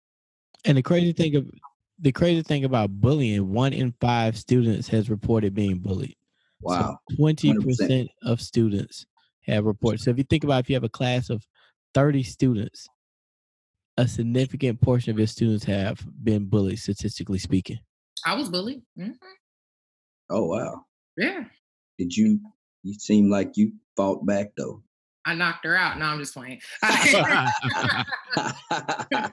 And 0.66 0.78
the 0.78 0.82
crazy 0.82 1.14
thing 1.14 1.36
of 1.36 1.48
the 2.00 2.12
crazy 2.12 2.42
thing 2.42 2.66
about 2.66 2.92
bullying, 2.92 3.54
one 3.54 3.74
in 3.74 3.94
five 4.02 4.38
students 4.38 4.88
has 4.90 5.10
reported 5.10 5.54
being 5.54 5.80
bullied. 5.80 6.16
Wow. 6.62 6.98
Twenty 7.16 7.54
so 7.54 7.62
percent 7.62 8.10
of 8.24 8.42
students 8.42 9.06
have 9.46 9.66
reported. 9.66 10.02
So 10.02 10.12
if 10.12 10.18
you 10.18 10.24
think 10.24 10.44
about 10.44 10.62
if 10.62 10.70
you 10.70 10.76
have 10.76 10.84
a 10.84 10.90
class 10.90 11.30
of 11.30 11.46
30 11.94 12.24
students, 12.24 12.88
a 13.98 14.08
significant 14.08 14.82
portion 14.82 15.12
of 15.12 15.18
your 15.18 15.28
students 15.28 15.64
have 15.66 16.06
been 16.24 16.46
bullied, 16.46 16.80
statistically 16.80 17.40
speaking. 17.40 17.80
I 18.26 18.36
was 18.36 18.50
bullied. 18.50 18.82
Mm-hmm. 19.00 19.12
Oh 20.30 20.46
wow. 20.46 20.86
Yeah. 21.18 21.46
Did 21.98 22.16
you 22.16 22.40
you 22.84 22.94
seem 22.96 23.30
like 23.30 23.56
you 23.56 23.74
fought 23.96 24.26
back 24.26 24.52
though? 24.58 24.82
I 25.26 25.34
knocked 25.34 25.66
her 25.66 25.76
out. 25.76 25.98
No, 25.98 26.06
I'm 26.06 26.20
just 26.20 26.34
playing. 26.34 26.62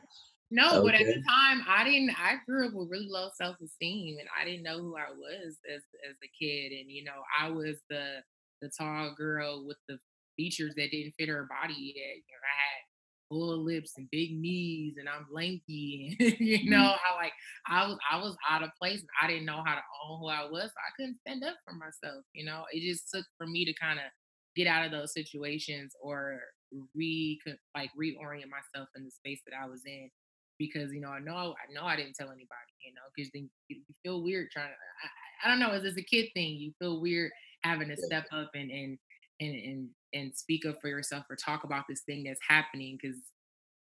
No, 0.53 0.83
okay. 0.83 0.83
but 0.83 0.95
at 0.95 1.09
the 1.09 1.19
time, 1.29 1.63
I 1.67 1.85
didn't. 1.85 2.11
I 2.19 2.37
grew 2.47 2.67
up 2.69 2.75
with 2.75 2.91
really 2.91 3.09
low 3.09 3.31
self 3.35 3.57
esteem, 3.63 4.19
and 4.19 4.29
I 4.39 4.45
didn't 4.45 4.65
know 4.65 4.79
who 4.81 4.97
I 4.97 5.11
was 5.11 5.59
as 5.69 5.83
as 6.09 6.17
a 6.23 6.29
kid. 6.39 6.73
And 6.73 6.91
you 6.91 7.05
know, 7.05 7.23
I 7.39 7.51
was 7.51 7.81
the 7.89 8.23
the 8.61 8.71
tall 8.79 9.15
girl 9.17 9.67
with 9.67 9.79
the 9.89 9.99
features 10.37 10.75
that 10.77 10.91
didn't 10.91 11.15
fit 11.19 11.29
her 11.31 11.47
body 11.49 11.95
yet. 11.97 12.17
You 12.17 12.23
know, 12.33 12.45
I 12.45 12.57
had 12.63 12.83
full 13.31 13.65
lips 13.65 13.95
and 13.97 14.11
big 14.11 14.39
knees 14.39 14.97
and 14.99 15.09
I'm 15.09 15.27
lanky 15.33 16.17
and 16.21 16.39
you 16.39 16.69
Mm-hmm. 16.69 16.71
know 16.71 16.97
how 17.03 17.17
like 17.17 17.33
I 17.67 17.87
was 17.87 17.99
I 18.11 18.19
was 18.19 18.37
out 18.49 18.63
of 18.63 18.71
place 18.81 19.01
and 19.01 19.09
I 19.23 19.27
didn't 19.29 19.47
know 19.47 19.63
how 19.65 19.75
to 19.75 19.83
own 20.05 20.21
who 20.21 20.29
I 20.29 20.45
was. 20.51 20.65
So 20.71 20.77
I 20.79 20.93
couldn't 20.97 21.19
stand 21.27 21.43
up 21.45 21.57
for 21.67 21.75
myself. 21.75 22.25
You 22.35 22.45
know, 22.45 22.65
it 22.73 22.81
just 22.89 23.09
took 23.13 23.25
for 23.39 23.47
me 23.47 23.65
to 23.65 23.75
kind 23.75 23.99
of 23.99 24.07
get 24.55 24.67
out 24.67 24.85
of 24.85 24.93
those 24.93 25.15
situations 25.15 25.95
or 26.03 26.41
re 26.95 27.41
like 27.75 27.91
reorient 28.01 28.49
myself 28.49 28.89
in 28.97 29.05
the 29.05 29.11
space 29.11 29.41
that 29.47 29.57
I 29.57 29.67
was 29.67 29.83
in 29.87 30.11
because 30.59 30.93
you 30.93 31.01
know 31.01 31.09
I 31.11 31.19
know 31.21 31.55
I 31.59 31.73
know 31.73 31.85
I 31.85 31.97
didn't 31.97 32.15
tell 32.15 32.29
anybody 32.29 32.73
you 32.85 32.93
know 32.95 33.03
because 33.15 33.31
then 33.33 33.51
you 33.69 33.81
feel 34.03 34.23
weird 34.23 34.51
trying 34.51 34.69
to 34.69 34.73
I, 34.73 35.47
I 35.47 35.51
don't 35.51 35.61
know 35.61 35.73
it's 35.73 35.85
just 35.85 35.99
a 35.99 36.03
kid 36.03 36.29
thing 36.35 36.57
you 36.57 36.73
feel 36.79 37.01
weird 37.01 37.31
having 37.63 37.89
to 37.89 37.97
step 37.97 38.27
up 38.33 38.51
and 38.55 38.71
and 38.71 38.99
and 39.41 39.55
and 39.55 39.89
and 40.15 40.35
speak 40.35 40.67
up 40.67 40.81
for 40.81 40.89
yourself 40.89 41.25
or 41.31 41.37
talk 41.37 41.65
about 41.65 41.85
this 41.89 42.03
thing 42.03 42.25
that's 42.25 42.41
happening 42.47 42.99
because 43.01 43.17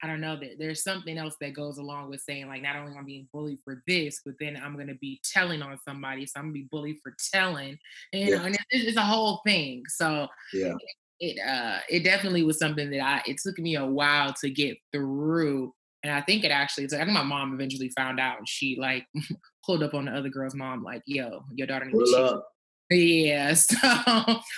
I 0.02 0.06
don't 0.06 0.20
know 0.20 0.38
that 0.38 0.58
there's 0.58 0.84
something 0.84 1.18
else 1.18 1.34
that 1.40 1.54
goes 1.54 1.78
along 1.78 2.10
with 2.10 2.20
saying 2.20 2.46
like 2.46 2.62
not 2.62 2.76
only 2.76 2.92
am 2.92 2.98
I 2.98 3.02
being 3.02 3.28
bullied 3.32 3.58
for 3.64 3.82
this, 3.86 4.20
but 4.24 4.34
then 4.38 4.56
I'm 4.56 4.76
gonna 4.76 4.94
be 4.94 5.20
telling 5.24 5.60
on 5.60 5.76
somebody, 5.86 6.24
so 6.24 6.38
I'm 6.38 6.46
gonna 6.46 6.52
be 6.52 6.68
bullied 6.70 6.98
for 7.02 7.14
telling, 7.32 7.76
and, 8.12 8.22
you 8.22 8.30
know, 8.30 8.44
and 8.44 8.54
it's, 8.70 8.88
it's 8.88 8.96
a 8.96 9.02
whole 9.02 9.40
thing. 9.44 9.82
So 9.88 10.28
Yeah. 10.54 10.74
it 11.20 11.38
uh 11.44 11.80
it 11.90 12.04
definitely 12.04 12.44
was 12.44 12.58
something 12.60 12.90
that 12.90 13.00
I 13.00 13.22
it 13.26 13.38
took 13.42 13.58
me 13.58 13.74
a 13.74 13.84
while 13.84 14.32
to 14.34 14.50
get 14.50 14.78
through. 14.92 15.74
And 16.08 16.16
I 16.16 16.22
think 16.22 16.42
it 16.42 16.50
actually 16.50 16.86
took, 16.86 17.00
I 17.00 17.04
think 17.04 17.14
my 17.14 17.22
mom 17.22 17.52
eventually 17.52 17.90
found 17.90 18.18
out 18.18 18.38
and 18.38 18.48
she 18.48 18.78
like 18.80 19.06
pulled 19.66 19.82
up 19.82 19.92
on 19.92 20.06
the 20.06 20.12
other 20.12 20.30
girl's 20.30 20.54
mom, 20.54 20.82
like, 20.82 21.02
yo, 21.06 21.44
your 21.54 21.66
daughter 21.66 21.84
needs 21.84 22.12
Pull 22.12 22.28
to 22.28 22.42
yeah, 22.90 23.52
so 23.54 23.76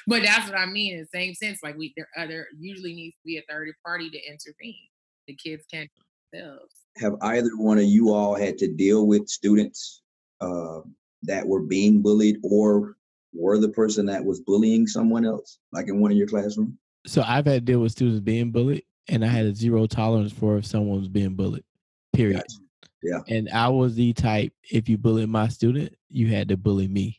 but 0.06 0.22
that's 0.22 0.48
what 0.48 0.56
I 0.56 0.66
mean 0.66 0.94
in 0.94 1.00
the 1.00 1.08
same 1.12 1.34
sense. 1.34 1.58
Like 1.62 1.76
we 1.76 1.92
there 1.96 2.08
other 2.16 2.46
usually 2.58 2.94
needs 2.94 3.16
to 3.16 3.24
be 3.24 3.38
a 3.38 3.42
third 3.50 3.68
party 3.84 4.08
to 4.08 4.18
intervene. 4.18 4.76
The 5.26 5.34
kids 5.34 5.64
can't 5.68 5.90
do 5.96 6.38
themselves. 6.38 6.74
Have 6.98 7.14
either 7.22 7.50
one 7.56 7.78
of 7.78 7.84
you 7.84 8.12
all 8.12 8.36
had 8.36 8.56
to 8.58 8.68
deal 8.68 9.08
with 9.08 9.28
students 9.28 10.02
uh, 10.40 10.80
that 11.24 11.44
were 11.44 11.62
being 11.62 12.02
bullied 12.02 12.36
or 12.44 12.94
were 13.32 13.58
the 13.58 13.68
person 13.68 14.06
that 14.06 14.24
was 14.24 14.40
bullying 14.40 14.86
someone 14.86 15.24
else, 15.24 15.58
like 15.72 15.88
in 15.88 16.00
one 16.00 16.12
of 16.12 16.16
your 16.16 16.28
classrooms? 16.28 16.74
So 17.06 17.22
I've 17.22 17.46
had 17.46 17.54
to 17.66 17.72
deal 17.72 17.80
with 17.80 17.92
students 17.92 18.20
being 18.20 18.52
bullied, 18.52 18.84
and 19.10 19.24
I 19.24 19.28
had 19.28 19.46
a 19.46 19.54
zero 19.54 19.86
tolerance 19.86 20.32
for 20.32 20.56
if 20.56 20.64
someone 20.64 20.98
was 20.98 21.08
being 21.08 21.34
bullied. 21.34 21.64
Period. 22.12 22.36
Gotcha. 22.36 22.58
Yeah. 23.02 23.20
And 23.28 23.48
I 23.50 23.68
was 23.68 23.94
the 23.94 24.12
type. 24.12 24.52
If 24.70 24.88
you 24.88 24.96
bullied 24.96 25.28
my 25.28 25.48
student, 25.48 25.94
you 26.08 26.28
had 26.28 26.48
to 26.48 26.56
bully 26.56 26.88
me. 26.88 27.18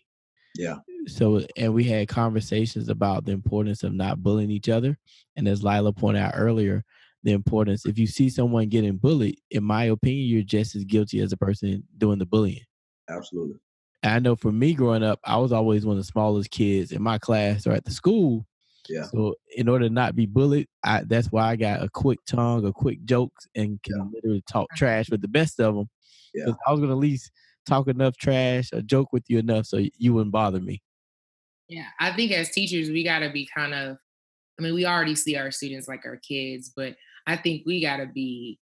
Yeah. 0.55 0.77
So, 1.07 1.41
and 1.57 1.73
we 1.73 1.83
had 1.83 2.07
conversations 2.07 2.87
about 2.89 3.25
the 3.25 3.31
importance 3.31 3.83
of 3.83 3.93
not 3.93 4.21
bullying 4.21 4.51
each 4.51 4.69
other. 4.69 4.97
And 5.35 5.47
as 5.47 5.63
Laila 5.63 5.91
pointed 5.91 6.21
out 6.21 6.33
earlier, 6.35 6.83
the 7.23 7.33
importance 7.33 7.85
if 7.85 7.99
you 7.99 8.07
see 8.07 8.29
someone 8.29 8.69
getting 8.69 8.97
bullied, 8.97 9.39
in 9.51 9.63
my 9.63 9.85
opinion, 9.85 10.27
you're 10.27 10.43
just 10.43 10.75
as 10.75 10.85
guilty 10.85 11.19
as 11.19 11.31
the 11.31 11.37
person 11.37 11.83
doing 11.97 12.19
the 12.19 12.25
bullying. 12.25 12.63
Absolutely. 13.09 13.57
I 14.03 14.19
know 14.19 14.35
for 14.35 14.51
me 14.51 14.73
growing 14.73 15.03
up, 15.03 15.19
I 15.23 15.37
was 15.37 15.51
always 15.51 15.85
one 15.85 15.97
of 15.97 16.03
the 16.03 16.11
smallest 16.11 16.49
kids 16.51 16.91
in 16.91 17.01
my 17.01 17.17
class 17.17 17.67
or 17.67 17.71
at 17.71 17.85
the 17.85 17.91
school. 17.91 18.45
Yeah. 18.89 19.03
So 19.03 19.35
in 19.55 19.69
order 19.69 19.87
to 19.87 19.93
not 19.93 20.15
be 20.15 20.25
bullied, 20.25 20.67
I, 20.83 21.03
that's 21.05 21.27
why 21.31 21.49
I 21.49 21.55
got 21.55 21.83
a 21.83 21.89
quick 21.89 22.19
tongue, 22.25 22.65
a 22.65 22.73
quick 22.73 23.03
jokes, 23.05 23.47
and 23.55 23.81
can 23.83 23.97
Yeah. 23.97 24.05
literally 24.13 24.43
talk 24.51 24.67
trash 24.75 25.09
with 25.09 25.21
the 25.21 25.27
best 25.27 25.59
of 25.59 25.75
them. 25.75 25.89
Yeah. 26.33 26.45
Because 26.45 26.59
I 26.67 26.71
was 26.71 26.79
gonna 26.79 26.93
at 26.93 26.97
least 26.97 27.31
talk 27.65 27.87
enough 27.87 28.17
trash 28.17 28.69
or 28.73 28.81
joke 28.81 29.09
with 29.13 29.23
you 29.27 29.37
enough 29.39 29.65
so 29.67 29.85
you 29.97 30.13
wouldn't 30.13 30.31
bother 30.31 30.59
me. 30.59 30.81
Yeah, 31.67 31.85
I 31.99 32.11
think 32.13 32.31
as 32.31 32.49
teachers 32.49 32.89
we 32.89 33.03
got 33.03 33.19
to 33.19 33.29
be 33.31 33.47
kind 33.55 33.73
of. 33.73 33.97
I 34.59 34.63
mean, 34.63 34.73
we 34.75 34.85
already 34.85 35.15
see 35.15 35.37
our 35.37 35.49
students 35.49 35.87
like 35.87 36.05
our 36.05 36.17
kids, 36.17 36.71
but 36.75 36.95
I 37.25 37.35
think 37.37 37.63
we 37.65 37.81
got 37.81 37.97
to 37.97 38.05
be 38.05 38.59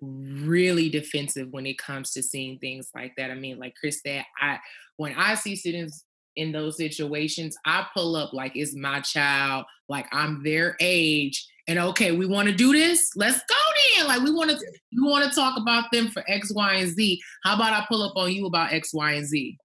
really 0.00 0.88
defensive 0.88 1.48
when 1.50 1.64
it 1.66 1.78
comes 1.78 2.12
to 2.12 2.22
seeing 2.22 2.58
things 2.58 2.90
like 2.94 3.14
that. 3.16 3.30
I 3.30 3.34
mean, 3.34 3.58
like 3.58 3.74
Chris 3.80 4.00
said, 4.04 4.24
I 4.40 4.58
when 4.98 5.14
I 5.14 5.34
see 5.34 5.56
students 5.56 6.04
in 6.36 6.52
those 6.52 6.76
situations, 6.76 7.56
I 7.64 7.86
pull 7.94 8.16
up 8.16 8.32
like 8.32 8.52
it's 8.54 8.74
my 8.74 9.00
child, 9.00 9.64
like 9.88 10.06
I'm 10.12 10.42
their 10.42 10.76
age, 10.80 11.46
and 11.68 11.78
okay, 11.78 12.12
we 12.12 12.26
want 12.26 12.48
to 12.48 12.54
do 12.54 12.72
this. 12.72 13.10
Let's 13.14 13.38
go 13.48 13.54
then. 13.96 14.08
Like 14.08 14.22
we 14.22 14.32
want 14.32 14.50
to, 14.50 14.56
we 14.56 15.08
want 15.08 15.28
to 15.28 15.34
talk 15.34 15.58
about 15.58 15.84
them 15.92 16.08
for 16.08 16.24
X, 16.28 16.52
Y, 16.52 16.74
and 16.74 16.90
Z. 16.90 17.20
How 17.44 17.54
about 17.54 17.72
I 17.72 17.84
pull 17.88 18.02
up 18.02 18.16
on 18.16 18.32
you 18.32 18.46
about 18.46 18.72
X, 18.72 18.92
Y, 18.92 19.12
and 19.12 19.26
Z? 19.26 19.56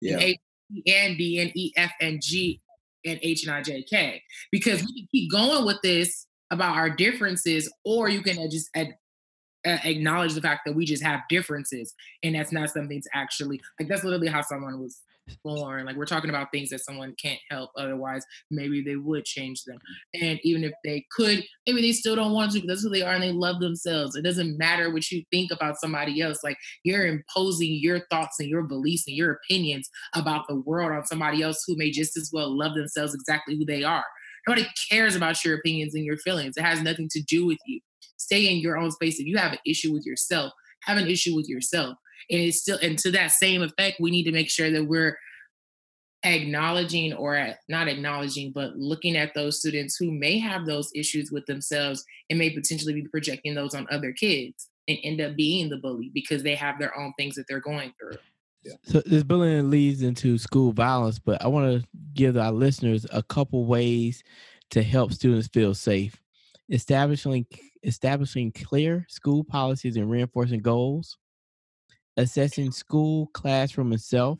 Yeah. 0.00 0.14
and 0.14 0.22
A, 0.22 0.40
B, 0.70 0.82
and 0.88 1.18
D, 1.18 1.40
and 1.40 1.52
E, 1.54 1.72
F, 1.76 1.92
and 2.00 2.20
G, 2.22 2.60
and 3.04 3.18
H, 3.22 3.44
and 3.44 3.54
I, 3.54 3.62
J, 3.62 3.82
K. 3.82 4.22
Because 4.50 4.80
we 4.82 5.00
can 5.00 5.08
keep 5.12 5.30
going 5.30 5.66
with 5.66 5.80
this 5.82 6.26
about 6.50 6.76
our 6.76 6.90
differences, 6.90 7.72
or 7.84 8.08
you 8.08 8.22
can 8.22 8.50
just 8.50 8.68
ad- 8.74 8.96
uh, 9.66 9.78
acknowledge 9.84 10.34
the 10.34 10.40
fact 10.40 10.62
that 10.66 10.74
we 10.74 10.84
just 10.84 11.02
have 11.02 11.20
differences, 11.28 11.94
and 12.22 12.34
that's 12.34 12.52
not 12.52 12.70
something 12.70 13.00
to 13.00 13.08
actually 13.14 13.60
like. 13.78 13.88
That's 13.88 14.04
literally 14.04 14.28
how 14.28 14.42
someone 14.42 14.80
was 14.80 14.98
born. 15.44 15.86
Like 15.86 15.96
we're 15.96 16.06
talking 16.06 16.30
about 16.30 16.48
things 16.52 16.70
that 16.70 16.80
someone 16.80 17.14
can't 17.20 17.40
help. 17.50 17.70
Otherwise, 17.76 18.24
maybe 18.50 18.82
they 18.82 18.96
would 18.96 19.24
change 19.24 19.64
them. 19.64 19.76
Mm-hmm. 19.76 20.24
And 20.24 20.40
even 20.42 20.64
if 20.64 20.72
they 20.84 21.04
could, 21.12 21.44
maybe 21.66 21.82
they 21.82 21.92
still 21.92 22.16
don't 22.16 22.32
want 22.32 22.52
to. 22.52 22.60
But 22.60 22.68
that's 22.68 22.82
who 22.82 22.90
they 22.90 23.02
are, 23.02 23.14
and 23.14 23.22
they 23.22 23.32
love 23.32 23.60
themselves. 23.60 24.16
It 24.16 24.22
doesn't 24.22 24.58
matter 24.58 24.92
what 24.92 25.10
you 25.10 25.22
think 25.30 25.50
about 25.50 25.80
somebody 25.80 26.20
else. 26.20 26.38
Like 26.42 26.56
you're 26.84 27.06
imposing 27.06 27.78
your 27.80 28.00
thoughts 28.10 28.36
and 28.40 28.48
your 28.48 28.62
beliefs 28.62 29.04
and 29.06 29.16
your 29.16 29.32
opinions 29.32 29.88
about 30.14 30.46
the 30.48 30.56
world 30.56 30.92
on 30.92 31.06
somebody 31.06 31.42
else 31.42 31.64
who 31.66 31.76
may 31.76 31.90
just 31.90 32.16
as 32.16 32.30
well 32.32 32.56
love 32.56 32.74
themselves 32.74 33.14
exactly 33.14 33.56
who 33.56 33.64
they 33.64 33.84
are. 33.84 34.04
Nobody 34.46 34.66
cares 34.90 35.14
about 35.14 35.44
your 35.44 35.56
opinions 35.56 35.94
and 35.94 36.04
your 36.04 36.16
feelings. 36.16 36.56
It 36.56 36.64
has 36.64 36.82
nothing 36.82 37.08
to 37.12 37.22
do 37.22 37.46
with 37.46 37.58
you. 37.66 37.80
Stay 38.16 38.48
in 38.48 38.58
your 38.58 38.76
own 38.76 38.90
space. 38.90 39.20
If 39.20 39.26
you 39.26 39.36
have 39.36 39.52
an 39.52 39.58
issue 39.64 39.92
with 39.92 40.04
yourself, 40.04 40.52
have 40.82 40.98
an 40.98 41.06
issue 41.06 41.36
with 41.36 41.48
yourself. 41.48 41.96
And 42.30 42.40
it's 42.40 42.60
still, 42.60 42.78
and 42.82 42.98
to 43.00 43.10
that 43.12 43.32
same 43.32 43.62
effect, 43.62 44.00
we 44.00 44.10
need 44.10 44.24
to 44.24 44.32
make 44.32 44.50
sure 44.50 44.70
that 44.70 44.86
we're 44.86 45.16
acknowledging 46.24 47.12
or 47.14 47.54
not 47.68 47.88
acknowledging, 47.88 48.52
but 48.52 48.76
looking 48.76 49.16
at 49.16 49.34
those 49.34 49.58
students 49.58 49.96
who 49.96 50.12
may 50.12 50.38
have 50.38 50.66
those 50.66 50.90
issues 50.94 51.32
with 51.32 51.44
themselves 51.46 52.04
and 52.30 52.38
may 52.38 52.50
potentially 52.50 52.94
be 52.94 53.06
projecting 53.08 53.54
those 53.54 53.74
on 53.74 53.86
other 53.90 54.12
kids 54.12 54.68
and 54.88 54.98
end 55.02 55.20
up 55.20 55.36
being 55.36 55.68
the 55.68 55.76
bully 55.76 56.10
because 56.14 56.42
they 56.42 56.54
have 56.54 56.78
their 56.78 56.96
own 56.98 57.12
things 57.18 57.34
that 57.34 57.44
they're 57.48 57.60
going 57.60 57.92
through. 57.98 58.18
So 58.84 59.02
this 59.04 59.24
bullying 59.24 59.70
leads 59.70 60.02
into 60.02 60.38
school 60.38 60.72
violence, 60.72 61.18
but 61.18 61.42
I 61.42 61.48
want 61.48 61.82
to 61.82 61.88
give 62.14 62.36
our 62.36 62.52
listeners 62.52 63.06
a 63.12 63.22
couple 63.22 63.66
ways 63.66 64.22
to 64.70 64.82
help 64.82 65.12
students 65.12 65.48
feel 65.48 65.74
safe. 65.74 66.20
Establishing 66.70 67.46
establishing 67.82 68.52
clear 68.52 69.04
school 69.08 69.42
policies 69.42 69.96
and 69.96 70.08
reinforcing 70.08 70.60
goals. 70.60 71.18
Assessing 72.16 72.72
school, 72.72 73.28
classroom, 73.32 73.92
and 73.92 74.00
self. 74.00 74.38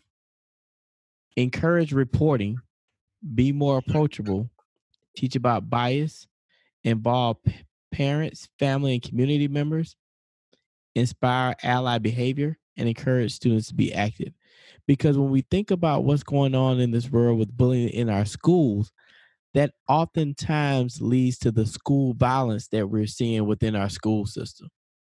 Encourage 1.37 1.93
reporting. 1.93 2.59
Be 3.35 3.53
more 3.53 3.79
approachable. 3.79 4.51
Teach 5.17 5.37
about 5.37 5.71
bias. 5.71 6.27
Involve 6.85 7.39
parents, 7.93 8.49
family, 8.59 8.95
and 8.95 9.03
community 9.03 9.49
members. 9.49 9.97
Inspire 10.95 11.55
ally 11.63 11.99
behavior 11.99 12.59
and 12.77 12.89
encourage 12.89 13.33
students 13.33 13.69
to 13.69 13.75
be 13.75 13.95
active. 13.95 14.33
Because 14.87 15.17
when 15.17 15.31
we 15.31 15.43
think 15.51 15.71
about 15.71 16.05
what's 16.05 16.23
going 16.23 16.55
on 16.55 16.81
in 16.81 16.91
this 16.91 17.11
world 17.11 17.39
with 17.39 17.57
bullying 17.57 17.89
in 17.91 18.11
our 18.11 18.25
schools, 18.25 18.93
that 19.55 19.73
oftentimes 19.89 21.01
leads 21.01 21.39
to 21.39 21.51
the 21.51 21.67
school 21.67 22.15
violence 22.15 22.69
that 22.69 22.89
we're 22.89 23.07
seeing 23.07 23.47
within 23.47 23.77
our 23.77 23.89
school 23.89 24.27
system. 24.27 24.69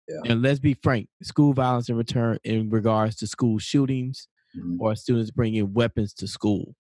Yeah. 0.08 0.32
And 0.32 0.42
let's 0.42 0.60
be 0.60 0.74
frank, 0.76 1.10
school 1.22 1.54
violence 1.54 1.90
in 1.90 1.96
return 1.98 2.40
in 2.44 2.70
regards 2.70 3.16
to 3.18 3.28
school 3.28 3.60
shootings 3.60 4.28
Mhm. 4.56 4.78
or 4.80 4.96
students 4.96 5.32
bringing 5.32 5.74
weapons 5.74 6.14
to 6.16 6.28
school. 6.28 6.76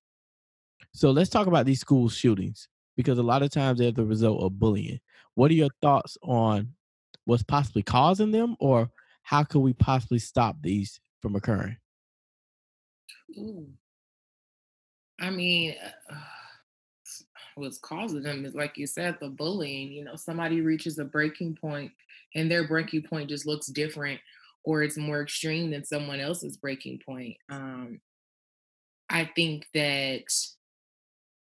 So 0.93 1.11
let's 1.11 1.29
talk 1.29 1.47
about 1.47 1.65
these 1.65 1.79
school 1.81 2.09
shootings 2.09 2.69
because 2.95 3.17
a 3.19 3.23
lot 3.23 3.43
of 3.43 3.51
times 3.51 3.79
they're 3.79 3.91
the 3.91 4.05
result 4.05 4.41
of 4.41 4.57
bullying. 4.59 4.99
What 5.35 5.51
are 5.51 5.55
your 5.55 5.69
thoughts 5.81 6.17
on 6.23 6.73
what's 7.25 7.43
possibly 7.43 7.83
causing 7.83 8.31
them 8.31 8.55
or 8.59 8.89
how 9.23 9.43
can 9.43 9.61
we 9.61 9.73
possibly 9.73 10.19
stop 10.19 10.55
these 10.61 10.99
from 11.21 11.35
occurring? 11.35 11.77
Ooh. 13.37 13.67
I 15.19 15.29
mean, 15.29 15.75
uh, 16.09 16.15
what's 17.57 17.79
causing 17.79 18.23
them 18.23 18.45
is 18.45 18.55
like 18.55 18.77
you 18.77 18.87
said, 18.87 19.17
the 19.19 19.29
bullying. 19.29 19.91
You 19.91 20.05
know, 20.05 20.15
somebody 20.15 20.61
reaches 20.61 20.99
a 20.99 21.05
breaking 21.05 21.57
point, 21.59 21.91
and 22.35 22.49
their 22.49 22.67
breaking 22.67 23.03
point 23.03 23.29
just 23.29 23.45
looks 23.45 23.67
different, 23.67 24.19
or 24.63 24.83
it's 24.83 24.97
more 24.97 25.21
extreme 25.21 25.71
than 25.71 25.83
someone 25.83 26.19
else's 26.19 26.57
breaking 26.57 27.01
point. 27.05 27.35
Um, 27.49 27.99
I 29.09 29.29
think 29.35 29.65
that 29.73 30.23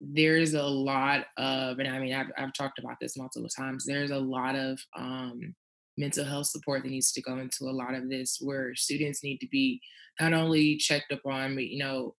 there's 0.01 0.55
a 0.55 0.63
lot 0.63 1.25
of, 1.37 1.77
and 1.77 1.87
I 1.87 1.99
mean, 1.99 2.13
I've, 2.13 2.31
I've 2.37 2.53
talked 2.53 2.79
about 2.79 2.97
this 2.99 3.17
multiple 3.17 3.49
times. 3.49 3.85
There's 3.85 4.11
a 4.11 4.17
lot 4.17 4.55
of 4.55 4.79
um, 4.97 5.55
mental 5.97 6.25
health 6.25 6.47
support 6.47 6.83
that 6.83 6.89
needs 6.89 7.11
to 7.11 7.21
go 7.21 7.37
into 7.37 7.65
a 7.65 7.71
lot 7.71 7.93
of 7.93 8.09
this, 8.09 8.39
where 8.41 8.73
students 8.75 9.23
need 9.23 9.37
to 9.39 9.47
be 9.47 9.79
not 10.19 10.33
only 10.33 10.77
checked 10.77 11.11
up 11.11 11.25
on, 11.25 11.55
but 11.55 11.67
you 11.67 11.79
know, 11.79 12.15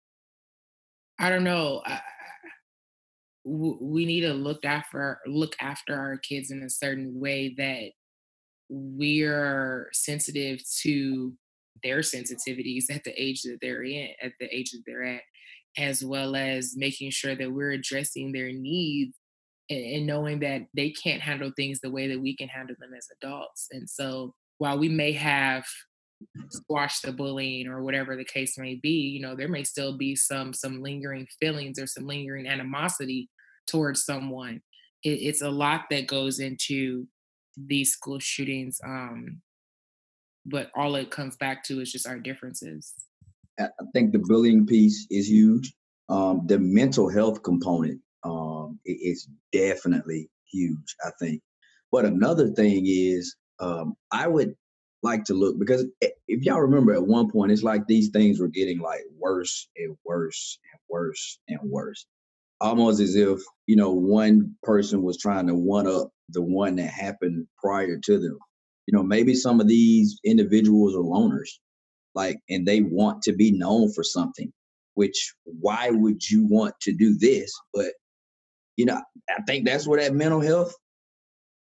I 1.18 1.28
don't 1.28 1.44
know. 1.44 1.82
I, 1.84 2.00
we 3.44 4.06
need 4.06 4.20
to 4.20 4.32
look 4.32 4.64
after 4.64 5.18
look 5.26 5.56
after 5.60 5.96
our 5.96 6.16
kids 6.18 6.50
in 6.50 6.62
a 6.62 6.70
certain 6.70 7.18
way 7.18 7.54
that 7.56 7.90
we're 8.68 9.88
sensitive 9.92 10.60
to 10.80 11.32
their 11.82 11.98
sensitivities 11.98 12.84
at 12.90 13.02
the 13.04 13.12
age 13.20 13.42
that 13.42 13.58
they're 13.60 13.82
in 13.82 14.08
at 14.22 14.32
the 14.38 14.46
age 14.54 14.70
that 14.70 14.82
they're 14.86 15.02
at 15.02 15.22
as 15.76 16.04
well 16.04 16.36
as 16.36 16.74
making 16.76 17.10
sure 17.10 17.34
that 17.34 17.52
we're 17.52 17.72
addressing 17.72 18.32
their 18.32 18.52
needs 18.52 19.16
and, 19.70 19.84
and 19.84 20.06
knowing 20.06 20.40
that 20.40 20.62
they 20.74 20.90
can't 20.90 21.22
handle 21.22 21.50
things 21.56 21.80
the 21.80 21.90
way 21.90 22.08
that 22.08 22.20
we 22.20 22.36
can 22.36 22.48
handle 22.48 22.76
them 22.78 22.92
as 22.96 23.08
adults. 23.20 23.68
And 23.70 23.88
so 23.88 24.34
while 24.58 24.78
we 24.78 24.88
may 24.88 25.12
have 25.12 25.64
squash 26.50 27.00
the 27.00 27.12
bullying 27.12 27.66
or 27.68 27.82
whatever 27.82 28.16
the 28.16 28.24
case 28.24 28.58
may 28.58 28.74
be 28.76 28.88
you 28.88 29.20
know 29.20 29.34
there 29.34 29.48
may 29.48 29.64
still 29.64 29.96
be 29.96 30.14
some 30.16 30.52
some 30.52 30.82
lingering 30.82 31.26
feelings 31.40 31.78
or 31.78 31.86
some 31.86 32.06
lingering 32.06 32.46
animosity 32.46 33.28
towards 33.66 34.04
someone. 34.04 34.60
It, 35.02 35.20
it's 35.20 35.42
a 35.42 35.50
lot 35.50 35.82
that 35.90 36.06
goes 36.06 36.38
into 36.38 37.06
these 37.56 37.92
school 37.92 38.18
shootings 38.18 38.80
um 38.84 39.40
but 40.46 40.70
all 40.74 40.96
it 40.96 41.10
comes 41.10 41.36
back 41.36 41.62
to 41.62 41.80
is 41.80 41.92
just 41.92 42.08
our 42.08 42.18
differences. 42.18 42.94
I 43.60 43.68
think 43.92 44.10
the 44.10 44.18
bullying 44.18 44.66
piece 44.66 45.06
is 45.10 45.28
huge. 45.28 45.72
Um 46.08 46.42
the 46.46 46.58
mental 46.58 47.08
health 47.08 47.42
component 47.42 48.00
um 48.24 48.78
is 48.84 49.28
definitely 49.52 50.30
huge 50.50 50.96
i 51.04 51.10
think. 51.20 51.42
But 51.90 52.04
another 52.04 52.50
thing 52.50 52.84
is 52.86 53.36
um 53.60 53.94
i 54.10 54.26
would 54.26 54.54
like 55.02 55.24
to 55.24 55.34
look 55.34 55.58
because 55.58 55.84
if 56.00 56.42
y'all 56.44 56.60
remember 56.60 56.94
at 56.94 57.06
one 57.06 57.30
point, 57.30 57.52
it's 57.52 57.62
like 57.62 57.86
these 57.86 58.08
things 58.10 58.38
were 58.38 58.48
getting 58.48 58.78
like 58.78 59.02
worse 59.18 59.68
and 59.76 59.96
worse 60.04 60.58
and 60.72 60.80
worse 60.88 61.38
and 61.48 61.58
worse. 61.64 62.06
Almost 62.60 63.00
as 63.00 63.16
if, 63.16 63.40
you 63.66 63.74
know, 63.74 63.90
one 63.90 64.54
person 64.62 65.02
was 65.02 65.18
trying 65.18 65.48
to 65.48 65.54
one 65.54 65.88
up 65.88 66.10
the 66.28 66.42
one 66.42 66.76
that 66.76 66.90
happened 66.90 67.46
prior 67.58 67.98
to 67.98 68.18
them. 68.18 68.38
You 68.86 68.96
know, 68.96 69.02
maybe 69.02 69.34
some 69.34 69.60
of 69.60 69.68
these 69.68 70.20
individuals 70.24 70.94
are 70.94 70.98
loners, 70.98 71.50
like, 72.14 72.38
and 72.48 72.66
they 72.66 72.80
want 72.80 73.22
to 73.22 73.32
be 73.32 73.50
known 73.50 73.92
for 73.92 74.04
something, 74.04 74.52
which 74.94 75.34
why 75.44 75.90
would 75.90 76.28
you 76.28 76.46
want 76.46 76.74
to 76.82 76.92
do 76.92 77.16
this? 77.18 77.52
But, 77.74 77.92
you 78.76 78.86
know, 78.86 79.00
I 79.28 79.42
think 79.46 79.66
that's 79.66 79.86
where 79.86 80.00
that 80.00 80.14
mental 80.14 80.40
health 80.40 80.74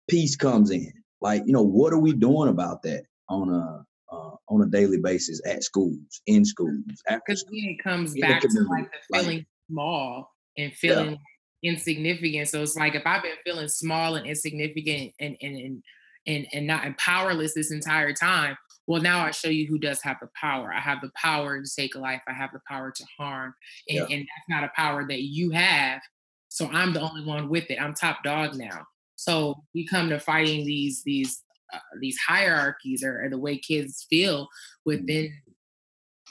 piece 0.10 0.36
comes 0.36 0.72
in. 0.72 0.92
Like, 1.22 1.44
you 1.46 1.54
know, 1.54 1.64
what 1.64 1.94
are 1.94 2.00
we 2.00 2.14
doing 2.14 2.50
about 2.50 2.84
that? 2.84 3.04
On 3.30 3.50
a 3.50 3.86
uh, 4.12 4.36
on 4.50 4.62
a 4.62 4.68
daily 4.68 5.00
basis 5.00 5.42
at 5.46 5.64
schools, 5.64 6.22
in 6.28 6.46
schools. 6.46 6.84
Because 7.10 7.44
it 7.52 7.84
comes 7.84 8.14
back 8.20 8.42
to 8.42 8.48
like 8.70 8.92
the 8.92 9.18
feeling 9.18 9.38
like, 9.38 9.48
small 9.70 10.32
and 10.58 10.74
feeling 10.74 11.20
yeah. 11.62 11.72
insignificant. 11.72 12.48
So 12.50 12.62
it's 12.62 12.76
like 12.76 12.96
if 12.96 13.04
I've 13.06 13.24
been 13.24 13.32
feeling 13.44 13.68
small 13.68 14.16
and 14.16 14.28
insignificant 14.28 15.14
and 15.20 15.36
and 15.42 15.56
and 15.56 15.84
and, 16.28 16.48
and 16.54 16.68
not 16.68 16.86
and 16.86 16.98
powerless 16.98 17.54
this 17.54 17.72
entire 17.72 18.14
time, 18.14 18.58
well 18.88 19.02
now 19.02 19.26
i 19.26 19.32
show 19.32 19.50
you 19.50 19.68
who 19.68 19.78
does 19.78 20.02
have 20.02 20.18
the 20.22 20.30
power 20.40 20.72
i 20.74 20.80
have 20.80 21.02
the 21.02 21.12
power 21.16 21.62
to 21.62 21.70
take 21.76 21.96
a 21.96 22.00
life 22.00 22.22
i 22.28 22.34
have 22.34 22.52
the 22.54 22.62
power 22.68 22.92
to 22.92 23.06
harm 23.18 23.54
and, 23.90 23.98
yeah. 23.98 24.16
and, 24.16 24.22
that's 24.22 24.50
not 24.50 24.64
a 24.64 24.72
power 24.76 25.06
that 25.08 25.22
you 25.22 25.52
have 25.52 26.02
so 26.50 26.68
i'm 26.68 26.94
the 26.94 27.02
only 27.02 27.24
one 27.26 27.50
with 27.50 27.70
it 27.70 27.82
i'm 27.82 27.94
top 27.94 28.24
dog 28.24 28.56
now 28.56 28.86
so 29.16 29.56
we 29.74 29.86
come 29.88 30.10
to 30.10 30.20
fighting 30.20 30.66
these 30.66 31.04
these 31.04 31.42
uh, 31.76 31.98
these 32.00 32.18
hierarchies 32.18 33.04
or, 33.04 33.24
or, 33.24 33.30
the 33.30 33.38
way 33.38 33.58
kids 33.58 34.06
feel 34.10 34.44
mm-hmm. 34.44 34.46
within 34.86 35.34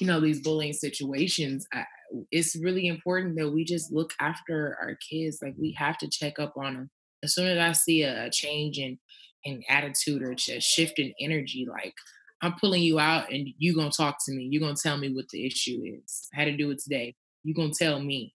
you 0.01 0.07
know 0.07 0.21
these 0.21 0.41
bullying 0.41 0.73
situations 0.73 1.67
I, 1.73 1.85
it's 2.31 2.57
really 2.57 2.87
important 2.87 3.37
that 3.37 3.51
we 3.51 3.65
just 3.65 3.93
look 3.93 4.13
after 4.21 4.77
our 4.81 4.97
kids 5.09 5.39
like 5.43 5.55
we 5.59 5.73
have 5.79 5.99
to 5.99 6.09
check 6.09 6.39
up 6.39 6.55
on 6.57 6.75
them 6.75 6.91
as 7.23 7.35
soon 7.35 7.47
as 7.47 7.59
i 7.59 7.73
see 7.73 8.03
a, 8.03 8.27
a 8.27 8.31
change 8.31 8.79
in 8.79 8.99
in 9.45 9.63
attitude 9.69 10.23
or 10.23 10.33
a 10.33 10.61
shift 10.61 10.99
in 10.99 11.13
energy 11.21 11.67
like 11.69 11.95
i'm 12.43 12.55
pulling 12.55 12.83
you 12.83 12.99
out 12.99 13.33
and 13.33 13.49
you're 13.59 13.75
gonna 13.75 13.91
talk 13.91 14.17
to 14.27 14.33
me. 14.33 14.49
You're 14.51 14.61
gonna 14.61 14.75
tell 14.81 14.99
me 14.99 15.13
what 15.13 15.29
the 15.31 15.47
issue 15.47 15.81
is. 15.85 16.29
Had 16.33 16.45
to 16.45 16.57
do 16.57 16.71
it 16.71 16.79
today. 16.79 17.15
You're 17.43 17.55
gonna 17.55 17.73
tell 17.73 18.01
me 18.01 18.35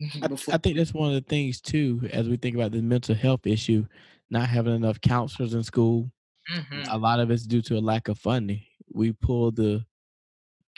I, 0.22 0.28
I, 0.52 0.58
think 0.58 0.76
that's 0.76 0.94
one 0.94 1.08
of 1.08 1.14
the 1.14 1.28
things 1.28 1.60
too 1.60 2.08
as 2.12 2.28
we 2.28 2.36
think 2.36 2.56
about 2.56 2.72
the 2.72 2.82
mental 2.82 3.14
health 3.14 3.46
issue 3.46 3.86
not 4.30 4.48
having 4.48 4.74
enough 4.74 5.00
counselors 5.00 5.54
in 5.54 5.62
school 5.62 6.10
Mm-hmm. 6.50 6.90
A 6.90 6.98
lot 6.98 7.20
of 7.20 7.30
it's 7.30 7.46
due 7.46 7.62
to 7.62 7.76
a 7.76 7.80
lack 7.80 8.08
of 8.08 8.18
funding. 8.18 8.62
We 8.92 9.12
pull 9.12 9.52
the 9.52 9.84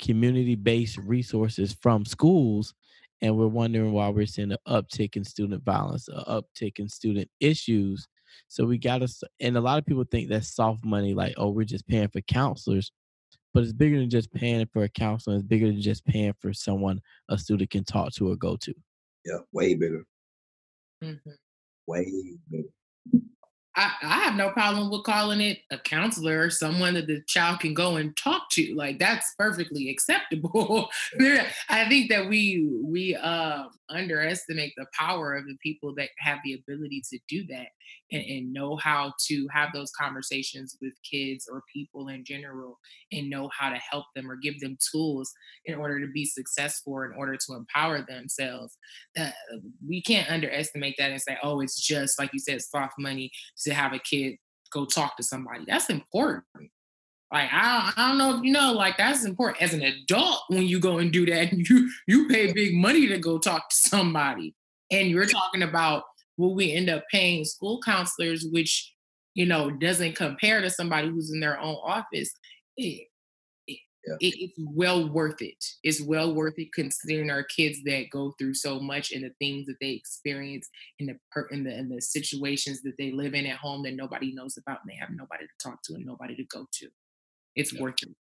community 0.01 0.55
based 0.55 0.99
resources 0.99 1.77
from 1.81 2.05
schools, 2.05 2.75
and 3.23 3.37
we're 3.37 3.47
wondering 3.47 3.93
why 3.93 4.09
we're 4.09 4.27
seeing 4.27 4.53
an 4.53 4.59
uptick 4.69 5.17
in 5.17 5.25
student 5.25 5.65
violence, 5.65 6.09
an 6.09 6.23
uptick 6.29 6.79
in 6.79 6.89
student 6.89 7.29
issues. 7.41 8.07
So 8.49 8.65
we 8.65 8.79
got 8.79 8.99
to, 8.99 9.09
and 9.41 9.57
a 9.57 9.61
lot 9.61 9.79
of 9.79 9.87
people 9.87 10.05
think 10.11 10.29
that's 10.29 10.55
soft 10.55 10.85
money, 10.85 11.15
like, 11.15 11.35
oh, 11.37 11.51
we're 11.51 11.65
just 11.65 11.87
paying 11.87 12.09
for 12.09 12.21
counselors. 12.23 12.91
But 13.53 13.63
it's 13.63 13.73
bigger 13.73 14.01
than 14.01 14.11
just 14.11 14.33
paying 14.35 14.67
for 14.73 14.83
a 14.83 14.89
counselor. 14.89 15.37
It's 15.37 15.45
bigger 15.45 15.67
than 15.67 15.81
just 15.81 16.05
paying 16.05 16.35
for 16.41 16.53
someone 16.53 17.01
a 17.29 17.39
student 17.39 17.71
can 17.71 17.85
talk 17.85 18.13
to 18.15 18.31
or 18.31 18.37
go 18.37 18.57
to. 18.57 18.75
Yeah, 19.25 19.39
way 19.53 19.75
bigger. 19.75 20.05
Mm-hmm. 21.03 21.31
Way 21.87 22.13
bigger. 22.51 22.69
I, 23.77 23.93
I, 24.03 24.19
have 24.21 24.37
no 24.37 24.51
problem 24.51 24.91
with 24.91 25.03
calling 25.05 25.41
it 25.41 25.59
a 25.71 25.79
counselor 25.79 26.41
or 26.41 26.51
someone 26.51 26.95
that 26.95 27.07
the 27.07 27.23
child 27.23 27.61
can 27.61 27.75
go 27.75 27.97
and 27.97 28.17
talk 28.17 28.49
to. 28.51 28.75
Like 28.75 28.99
that's 28.99 29.35
perfectly 29.37 29.91
acceptable. 29.91 30.91
I 31.69 31.89
think 31.89 32.11
that 32.11 32.29
we 32.29 32.69
we 32.83 33.17
uh, 33.17 33.65
underestimate 33.91 34.73
the 34.77 34.87
power 34.99 35.35
of 35.35 35.47
the 35.47 35.57
people 35.63 35.95
that 35.95 36.09
have 36.19 36.39
the 36.45 36.55
ability 36.55 37.03
to 37.11 37.19
do 37.29 37.45
that 37.47 37.69
and, 38.13 38.23
and 38.23 38.53
know 38.53 38.77
how 38.77 39.13
to 39.27 39.47
have 39.53 39.71
those 39.73 39.91
conversations 39.93 40.77
with 40.81 40.93
kids 41.09 41.49
or 41.51 41.63
people 41.73 42.09
in 42.09 42.25
general 42.25 42.79
and 43.13 43.31
know 43.31 43.49
how 43.57 43.71
to 43.71 43.77
help 43.77 44.07
them 44.15 44.31
or 44.31 44.37
give 44.37 44.59
them 44.61 44.77
tools 44.93 45.33
in 45.67 45.75
order 45.75 46.01
to 46.01 46.11
be 46.13 46.25
successful 46.25 47.03
in 47.03 47.13
order 47.17 47.37
to 47.37 47.55
empower 47.55 48.03
themselves. 48.03 48.77
Uh, 49.19 49.31
we 49.87 50.03
can't 50.03 50.31
underestimate 50.31 50.95
that 50.99 51.11
and 51.11 51.21
say 51.21 51.37
oh 51.43 51.61
it's 51.61 51.81
just 51.81 52.19
like 52.19 52.31
you 52.33 52.39
said 52.39 52.61
soft 52.61 52.95
money 52.99 53.31
to 53.59 53.73
have 53.73 53.93
a 53.93 53.99
kid 53.99 54.37
go 54.73 54.85
talk 54.85 55.17
to 55.17 55.23
somebody. 55.23 55.65
That's 55.67 55.89
important 55.89 56.45
like 57.35 57.53
I, 57.53 57.93
I 57.97 58.09
don't 58.09 58.19
know 58.19 58.37
if 58.37 58.45
you 58.45 58.53
know, 58.53 58.73
like 58.73 58.97
that's 58.97 59.25
important 59.25 59.61
as 59.61 59.75
an 59.75 59.83
adult 59.83 60.43
when 60.49 60.63
you 60.63 60.79
go 60.79 60.99
and 60.99 61.13
do 61.13 61.27
that. 61.27 61.53
You 61.53 61.91
you 62.07 62.29
pay 62.29 62.53
big 62.53 62.77
money 62.77 63.09
to 63.09 63.19
go 63.19 63.39
talk 63.39 63.69
to 63.71 63.77
somebody, 63.77 64.55
and 64.93 65.09
you're 65.09 65.27
talking 65.27 65.63
about 65.63 66.05
will 66.37 66.55
we 66.55 66.73
end 66.73 66.89
up 66.89 67.03
paying 67.11 67.45
school 67.45 67.81
counselors, 67.85 68.47
which 68.53 68.95
you 69.35 69.47
know 69.47 69.71
doesn't 69.71 70.15
compare 70.15 70.61
to 70.61 70.71
somebody 70.71 71.09
who's 71.09 71.33
in 71.33 71.41
their 71.41 71.59
own 71.59 71.75
office. 71.83 72.31
It, 72.77 73.09
it, 73.67 73.79
yeah. 74.07 74.15
it, 74.21 74.35
it's 74.39 74.55
well 74.59 75.09
worth 75.09 75.43
it. 75.43 75.65
It's 75.83 76.01
well 76.01 76.35
worth 76.35 76.55
it 76.59 76.73
considering 76.73 77.31
our 77.31 77.43
kids 77.43 77.83
that 77.85 78.11
go 78.13 78.33
through 78.39 78.55
so 78.55 78.79
much 78.79 79.11
and 79.11 79.25
the 79.25 79.33
things 79.41 79.67
that 79.67 79.77
they 79.81 79.91
experience 79.91 80.69
in 81.01 81.07
the 81.07 81.17
per, 81.33 81.49
in 81.51 81.65
the 81.65 81.77
in 81.77 81.89
the 81.89 82.01
situations 82.01 82.83
that 82.83 82.95
they 82.97 83.11
live 83.11 83.35
in 83.35 83.47
at 83.47 83.57
home 83.57 83.83
that 83.83 83.97
nobody 83.97 84.33
knows 84.33 84.57
about 84.57 84.81
and 84.85 84.93
they 84.93 84.97
have 85.01 85.11
nobody 85.11 85.45
to 85.45 85.69
talk 85.69 85.83
to 85.85 85.95
and 85.95 86.07
nobody 86.07 86.37
to 86.37 86.45
go 86.45 86.67
to. 86.75 86.89
It's 87.57 87.73
yeah. 87.73 87.83
worth 87.83 88.03
it 88.03 88.11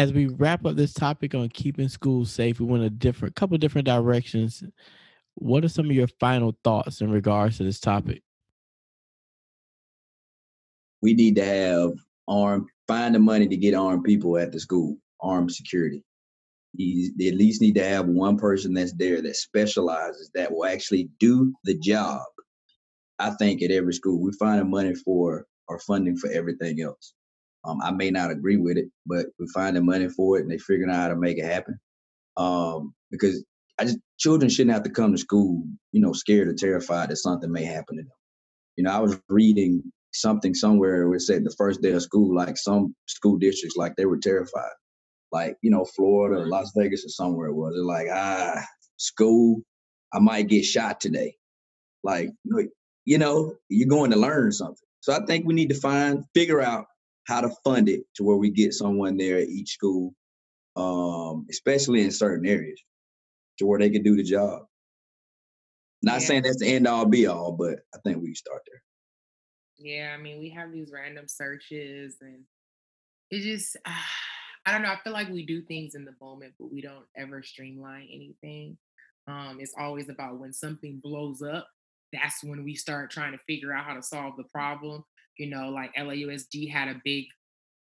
as 0.00 0.12
we 0.12 0.26
wrap 0.26 0.64
up 0.64 0.76
this 0.76 0.92
topic 0.92 1.34
on 1.34 1.48
keeping 1.48 1.88
schools 1.88 2.30
safe, 2.30 2.60
we 2.60 2.66
went 2.66 2.84
a 2.84 2.90
different 2.90 3.34
couple 3.34 3.58
different 3.58 3.84
directions 3.84 4.62
what 5.40 5.64
are 5.64 5.68
some 5.68 5.86
of 5.86 5.92
your 5.92 6.08
final 6.20 6.56
thoughts 6.64 7.00
in 7.00 7.10
regards 7.10 7.58
to 7.58 7.64
this 7.64 7.80
topic? 7.80 8.22
We 11.00 11.14
need 11.14 11.36
to 11.36 11.44
have 11.44 11.92
armed, 12.26 12.68
find 12.88 13.14
the 13.14 13.20
money 13.20 13.46
to 13.46 13.56
get 13.56 13.74
armed 13.74 14.04
people 14.04 14.36
at 14.36 14.50
the 14.50 14.58
school, 14.58 14.96
armed 15.20 15.52
security. 15.52 16.02
You, 16.74 17.12
they 17.16 17.28
at 17.28 17.36
least 17.36 17.62
need 17.62 17.76
to 17.76 17.84
have 17.84 18.06
one 18.06 18.36
person 18.36 18.74
that's 18.74 18.92
there 18.94 19.22
that 19.22 19.36
specializes 19.36 20.30
that 20.34 20.52
will 20.52 20.66
actually 20.66 21.08
do 21.20 21.54
the 21.64 21.78
job. 21.78 22.22
I 23.20 23.30
think 23.30 23.62
at 23.62 23.70
every 23.70 23.94
school 23.94 24.20
we 24.20 24.32
find 24.32 24.60
the 24.60 24.64
money 24.64 24.94
for 24.94 25.46
or 25.68 25.78
funding 25.80 26.16
for 26.16 26.30
everything 26.30 26.80
else. 26.80 27.14
Um, 27.64 27.80
I 27.82 27.90
may 27.90 28.10
not 28.10 28.30
agree 28.30 28.56
with 28.56 28.76
it, 28.76 28.86
but 29.06 29.26
we 29.38 29.46
find 29.52 29.76
the 29.76 29.82
money 29.82 30.08
for 30.08 30.38
it 30.38 30.42
and 30.42 30.50
they 30.50 30.58
figuring 30.58 30.90
out 30.90 31.02
how 31.02 31.08
to 31.08 31.16
make 31.16 31.38
it 31.38 31.44
happen. 31.44 31.78
Um, 32.36 32.94
because 33.10 33.44
I 33.78 33.84
just 33.84 33.98
children 34.18 34.48
shouldn't 34.48 34.74
have 34.74 34.84
to 34.84 34.90
come 34.90 35.12
to 35.12 35.18
school, 35.18 35.62
you 35.92 36.00
know, 36.00 36.12
scared 36.12 36.48
or 36.48 36.54
terrified 36.54 37.10
that 37.10 37.16
something 37.16 37.50
may 37.50 37.64
happen 37.64 37.96
to 37.96 38.02
them. 38.02 38.12
You 38.76 38.84
know, 38.84 38.92
I 38.92 39.00
was 39.00 39.20
reading 39.28 39.82
something 40.12 40.54
somewhere 40.54 41.06
where 41.06 41.16
it 41.16 41.22
said 41.22 41.44
the 41.44 41.54
first 41.58 41.82
day 41.82 41.90
of 41.92 42.02
school, 42.02 42.34
like 42.34 42.56
some 42.56 42.94
school 43.06 43.36
districts, 43.38 43.76
like 43.76 43.94
they 43.96 44.06
were 44.06 44.18
terrified. 44.18 44.70
Like, 45.30 45.56
you 45.62 45.70
know, 45.70 45.84
Florida 45.84 46.42
or 46.42 46.46
Las 46.46 46.72
Vegas 46.76 47.04
or 47.04 47.08
somewhere 47.08 47.48
it 47.48 47.54
was. 47.54 47.74
They're 47.74 47.84
like, 47.84 48.08
ah, 48.12 48.64
school, 48.96 49.62
I 50.12 50.20
might 50.20 50.48
get 50.48 50.64
shot 50.64 51.00
today. 51.00 51.34
Like, 52.02 52.30
you 53.04 53.18
know, 53.18 53.54
you're 53.68 53.88
going 53.88 54.12
to 54.12 54.18
learn 54.18 54.52
something. 54.52 54.76
So 55.00 55.12
I 55.12 55.24
think 55.26 55.46
we 55.46 55.54
need 55.54 55.68
to 55.68 55.74
find, 55.74 56.24
figure 56.34 56.60
out 56.60 56.86
how 57.28 57.42
to 57.42 57.50
fund 57.62 57.90
it 57.90 58.04
to 58.14 58.24
where 58.24 58.38
we 58.38 58.50
get 58.50 58.72
someone 58.72 59.18
there 59.18 59.36
at 59.36 59.48
each 59.48 59.72
school, 59.74 60.14
um, 60.76 61.46
especially 61.50 62.00
in 62.00 62.10
certain 62.10 62.46
areas 62.46 62.80
to 63.58 63.66
where 63.66 63.78
they 63.78 63.90
can 63.90 64.02
do 64.02 64.16
the 64.16 64.22
job. 64.22 64.62
Not 66.02 66.22
Yeah. 66.22 66.26
saying 66.26 66.42
that's 66.44 66.58
the 66.60 66.74
end 66.74 66.86
all 66.86 67.04
be 67.04 67.26
all, 67.26 67.52
but 67.52 67.80
I 67.94 67.98
think 67.98 68.22
we 68.22 68.34
start 68.34 68.62
there. 68.66 68.82
Yeah, 69.76 70.14
I 70.14 70.20
mean, 70.20 70.38
we 70.40 70.48
have 70.50 70.72
these 70.72 70.90
random 70.90 71.28
searches 71.28 72.16
and 72.22 72.44
it 73.30 73.42
just, 73.42 73.76
I 73.84 74.72
don't 74.72 74.82
know. 74.82 74.92
I 74.92 75.00
feel 75.02 75.12
like 75.12 75.28
we 75.28 75.44
do 75.44 75.62
things 75.62 75.94
in 75.94 76.04
the 76.04 76.14
moment, 76.20 76.54
but 76.58 76.72
we 76.72 76.80
don't 76.80 77.06
ever 77.16 77.42
streamline 77.42 78.08
anything. 78.12 78.76
Um, 79.26 79.58
it's 79.60 79.74
always 79.78 80.08
about 80.08 80.38
when 80.38 80.52
something 80.52 80.98
blows 81.02 81.42
up, 81.42 81.68
that's 82.12 82.42
when 82.42 82.64
we 82.64 82.74
start 82.74 83.10
trying 83.10 83.32
to 83.32 83.38
figure 83.46 83.72
out 83.72 83.84
how 83.84 83.94
to 83.94 84.02
solve 84.02 84.36
the 84.36 84.44
problem. 84.44 85.04
You 85.38 85.48
know, 85.50 85.70
like 85.70 85.94
LAUSD 85.94 86.70
had 86.70 86.88
a 86.88 87.00
big, 87.04 87.24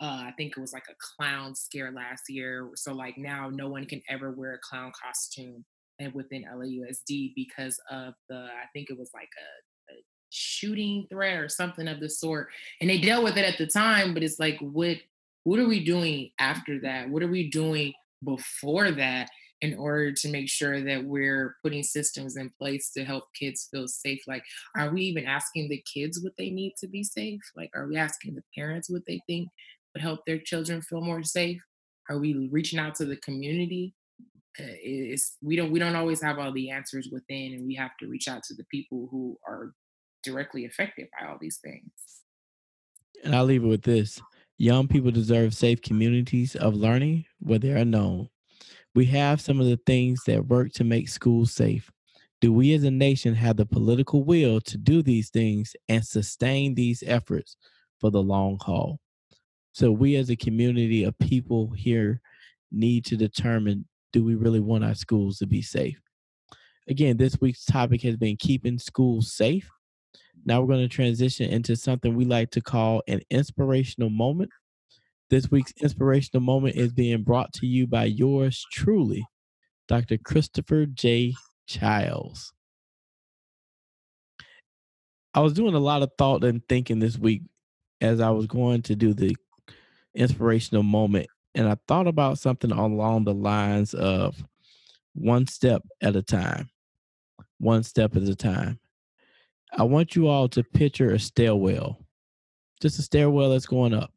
uh, 0.01 0.25
I 0.27 0.33
think 0.37 0.55
it 0.57 0.61
was 0.61 0.73
like 0.73 0.87
a 0.90 0.95
clown 1.16 1.55
scare 1.55 1.90
last 1.90 2.25
year. 2.29 2.71
So, 2.75 2.92
like, 2.92 3.16
now 3.16 3.49
no 3.51 3.69
one 3.69 3.87
can 3.87 4.03
ever 4.09 4.31
wear 4.31 4.55
a 4.55 4.59
clown 4.59 4.92
costume 5.03 5.64
and 5.99 6.12
within 6.12 6.45
LAUSD 6.45 7.33
because 7.35 7.81
of 7.90 8.14
the, 8.29 8.37
I 8.37 8.66
think 8.73 8.90
it 8.90 8.99
was 8.99 9.11
like 9.14 9.31
a, 9.38 9.95
a 9.95 9.97
shooting 10.31 11.07
threat 11.11 11.38
or 11.38 11.49
something 11.49 11.88
of 11.88 12.01
the 12.01 12.11
sort. 12.11 12.49
And 12.81 12.90
they 12.90 13.01
dealt 13.01 13.25
with 13.25 13.38
it 13.38 13.45
at 13.45 13.59
the 13.59 13.66
time, 13.66 14.12
but 14.12 14.23
it's 14.23 14.38
like, 14.38 14.59
what 14.61 14.99
what 15.45 15.61
are 15.61 15.69
we 15.69 15.85
doing 15.85 16.31
after 16.40 16.81
that? 16.81 17.09
What 17.09 17.23
are 17.23 17.29
we 17.29 17.49
doing 17.49 17.92
before 18.25 18.90
that 18.90 19.31
in 19.66 19.79
order 19.79 20.12
to 20.12 20.29
make 20.31 20.48
sure 20.48 20.81
that 20.81 21.05
we're 21.05 21.57
putting 21.62 21.83
systems 21.83 22.37
in 22.37 22.50
place 22.59 22.90
to 22.92 23.05
help 23.05 23.24
kids 23.35 23.68
feel 23.70 23.88
safe? 23.88 24.22
Like, 24.26 24.44
are 24.76 24.90
we 24.92 25.02
even 25.02 25.26
asking 25.26 25.68
the 25.68 25.83
kids 25.92 26.20
what 26.22 26.35
they 26.38 26.50
need 26.50 26.74
to 26.79 26.88
be 26.88 27.02
safe? 27.02 27.40
Like, 27.57 27.70
are 27.74 27.87
we 27.88 27.96
asking 27.96 28.35
the 28.35 28.44
parents 28.55 28.88
what 28.88 29.02
they 29.07 29.20
think 29.26 29.48
would 29.92 30.02
help 30.02 30.20
their 30.26 30.38
children 30.38 30.83
feel 30.83 31.00
more 31.00 31.22
safe? 31.22 31.61
Are 32.09 32.18
we 32.18 32.48
reaching 32.52 32.79
out 32.79 32.94
to 32.96 33.05
the 33.05 33.16
community? 33.16 33.94
Uh, 34.59 34.79
It's 34.83 35.37
we 35.42 35.57
don't 35.57 35.72
we 35.72 35.81
don't 35.81 35.96
always 35.96 36.22
have 36.22 36.38
all 36.38 36.52
the 36.52 36.70
answers 36.70 37.09
within, 37.12 37.52
and 37.55 37.66
we 37.66 37.74
have 37.74 37.96
to 38.00 38.07
reach 38.07 38.29
out 38.29 38.42
to 38.44 38.55
the 38.55 38.66
people 38.70 39.09
who 39.11 39.38
are 39.46 39.74
directly 40.22 40.64
affected 40.64 41.09
by 41.18 41.26
all 41.26 41.38
these 41.40 41.59
things. 41.59 41.90
And 43.24 43.35
I'll 43.35 43.44
leave 43.44 43.64
it 43.64 43.68
with 43.68 43.83
this 43.83 44.20
young 44.59 44.88
people 44.88 45.11
deserve 45.11 45.55
safe 45.55 45.83
communities 45.83 46.57
of 46.57 46.74
learning 46.74 47.26
where 47.40 47.59
they 47.59 47.72
are 47.72 47.85
known. 47.85 48.29
We 48.96 49.04
have 49.06 49.42
some 49.42 49.61
of 49.61 49.66
the 49.66 49.78
things 49.85 50.22
that 50.26 50.46
work 50.46 50.72
to 50.72 50.85
make 50.85 51.11
schools 51.11 51.52
safe. 51.52 51.92
Do 52.40 52.50
we 52.50 52.72
as 52.72 52.82
a 52.82 52.90
nation 52.90 53.35
have 53.35 53.59
the 53.59 53.66
political 53.66 54.24
will 54.24 54.59
to 54.62 54.78
do 54.78 55.02
these 55.02 55.28
things 55.28 55.76
and 55.87 56.02
sustain 56.02 56.74
these 56.74 57.04
efforts 57.06 57.59
for 58.00 58.11
the 58.11 58.22
long 58.22 58.56
haul? 58.62 58.98
So, 59.72 59.92
we 59.92 60.16
as 60.16 60.30
a 60.30 60.37
community 60.37 61.04
of 61.04 61.18
people 61.18 61.72
here 61.76 62.22
need 62.72 63.04
to 63.04 63.18
determine 63.18 63.87
do 64.14 64.24
we 64.24 64.35
really 64.35 64.61
want 64.61 64.82
our 64.82 64.94
schools 64.94 65.37
to 65.38 65.46
be 65.46 65.61
safe? 65.61 66.00
Again, 66.88 67.18
this 67.18 67.38
week's 67.38 67.66
topic 67.66 68.00
has 68.00 68.16
been 68.16 68.38
keeping 68.38 68.78
schools 68.78 69.30
safe. 69.30 69.70
Now 70.46 70.62
we're 70.62 70.74
going 70.74 70.88
to 70.88 70.94
transition 70.94 71.50
into 71.50 71.76
something 71.76 72.16
we 72.16 72.24
like 72.24 72.50
to 72.52 72.62
call 72.62 73.02
an 73.09 73.20
inspirational 73.28 74.09
moment. 74.09 74.50
This 75.28 75.50
week's 75.50 75.72
inspirational 75.82 76.40
moment 76.40 76.76
is 76.76 76.92
being 76.92 77.24
brought 77.24 77.52
to 77.54 77.66
you 77.66 77.88
by 77.88 78.04
yours 78.04 78.64
truly, 78.70 79.26
Dr. 79.88 80.18
Christopher 80.18 80.86
J. 80.86 81.34
Childs. 81.66 82.52
I 85.34 85.40
was 85.40 85.52
doing 85.52 85.74
a 85.74 85.80
lot 85.80 86.02
of 86.02 86.12
thought 86.16 86.44
and 86.44 86.62
thinking 86.68 87.00
this 87.00 87.18
week 87.18 87.42
as 88.00 88.20
I 88.20 88.30
was 88.30 88.46
going 88.46 88.82
to 88.82 88.94
do 88.94 89.14
the 89.14 89.34
inspirational 90.14 90.84
moment, 90.84 91.26
and 91.56 91.68
I 91.68 91.76
thought 91.88 92.06
about 92.06 92.38
something 92.38 92.70
along 92.70 93.24
the 93.24 93.34
lines 93.34 93.94
of 93.94 94.42
one 95.14 95.48
step 95.48 95.82
at 96.00 96.14
a 96.14 96.22
time. 96.22 96.70
One 97.58 97.82
step 97.82 98.14
at 98.16 98.22
a 98.22 98.36
time. 98.36 98.78
I 99.72 99.82
want 99.82 100.14
you 100.14 100.28
all 100.28 100.48
to 100.50 100.62
picture 100.62 101.10
a 101.10 101.18
stairwell, 101.18 101.98
just 102.80 102.98
a 103.00 103.02
stairwell 103.02 103.50
that's 103.50 103.66
going 103.66 103.92
up. 103.92 104.12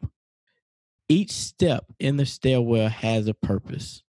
Each 1.09 1.31
step 1.31 1.85
in 1.99 2.17
the 2.17 2.25
stairwell 2.25 2.89
has 2.89 3.27
a 3.27 3.33
purpose. 3.33 4.03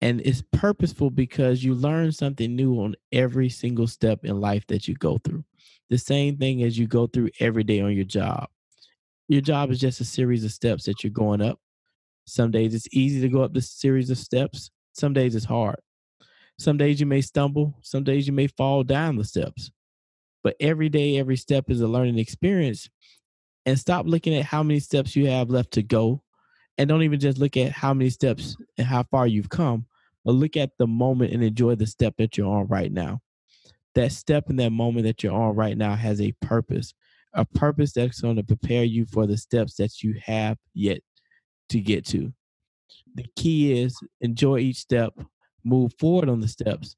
And 0.00 0.20
it's 0.24 0.42
purposeful 0.52 1.10
because 1.10 1.62
you 1.62 1.74
learn 1.74 2.10
something 2.10 2.56
new 2.56 2.74
on 2.80 2.96
every 3.12 3.48
single 3.48 3.86
step 3.86 4.24
in 4.24 4.40
life 4.40 4.66
that 4.66 4.88
you 4.88 4.94
go 4.94 5.18
through. 5.18 5.44
The 5.90 5.98
same 5.98 6.36
thing 6.38 6.64
as 6.64 6.76
you 6.76 6.88
go 6.88 7.06
through 7.06 7.30
every 7.38 7.62
day 7.62 7.80
on 7.80 7.92
your 7.94 8.04
job. 8.04 8.48
Your 9.28 9.40
job 9.40 9.70
is 9.70 9.78
just 9.80 10.00
a 10.00 10.04
series 10.04 10.44
of 10.44 10.52
steps 10.52 10.84
that 10.84 11.04
you're 11.04 11.12
going 11.12 11.40
up. 11.40 11.60
Some 12.26 12.50
days 12.50 12.74
it's 12.74 12.88
easy 12.92 13.20
to 13.20 13.28
go 13.28 13.42
up 13.42 13.54
the 13.54 13.62
series 13.62 14.10
of 14.10 14.18
steps, 14.18 14.70
some 14.92 15.12
days 15.12 15.34
it's 15.36 15.46
hard. 15.46 15.80
Some 16.58 16.76
days 16.76 17.00
you 17.00 17.06
may 17.06 17.20
stumble, 17.20 17.76
some 17.82 18.04
days 18.04 18.26
you 18.26 18.32
may 18.32 18.48
fall 18.48 18.84
down 18.84 19.16
the 19.16 19.24
steps 19.24 19.70
but 20.42 20.56
every 20.60 20.88
day 20.88 21.18
every 21.18 21.36
step 21.36 21.70
is 21.70 21.80
a 21.80 21.86
learning 21.88 22.18
experience 22.18 22.88
and 23.66 23.78
stop 23.78 24.06
looking 24.06 24.34
at 24.34 24.44
how 24.44 24.62
many 24.62 24.80
steps 24.80 25.14
you 25.14 25.26
have 25.26 25.50
left 25.50 25.72
to 25.72 25.82
go 25.82 26.22
and 26.78 26.88
don't 26.88 27.02
even 27.02 27.20
just 27.20 27.38
look 27.38 27.56
at 27.56 27.72
how 27.72 27.92
many 27.92 28.10
steps 28.10 28.56
and 28.78 28.86
how 28.86 29.02
far 29.04 29.26
you've 29.26 29.48
come 29.48 29.86
but 30.24 30.32
look 30.32 30.56
at 30.56 30.70
the 30.78 30.86
moment 30.86 31.32
and 31.32 31.42
enjoy 31.42 31.74
the 31.74 31.86
step 31.86 32.14
that 32.18 32.36
you're 32.36 32.52
on 32.52 32.66
right 32.68 32.92
now 32.92 33.20
that 33.94 34.12
step 34.12 34.48
in 34.48 34.56
that 34.56 34.70
moment 34.70 35.04
that 35.04 35.22
you're 35.22 35.34
on 35.34 35.54
right 35.54 35.76
now 35.76 35.94
has 35.94 36.20
a 36.20 36.32
purpose 36.40 36.94
a 37.34 37.44
purpose 37.44 37.92
that's 37.92 38.20
going 38.20 38.36
to 38.36 38.44
prepare 38.44 38.84
you 38.84 39.06
for 39.06 39.26
the 39.26 39.36
steps 39.36 39.74
that 39.76 40.02
you 40.02 40.14
have 40.24 40.58
yet 40.74 41.00
to 41.68 41.80
get 41.80 42.04
to 42.04 42.32
the 43.14 43.24
key 43.36 43.80
is 43.80 43.98
enjoy 44.20 44.58
each 44.58 44.78
step 44.78 45.14
move 45.64 45.92
forward 45.98 46.28
on 46.28 46.40
the 46.40 46.48
steps 46.48 46.96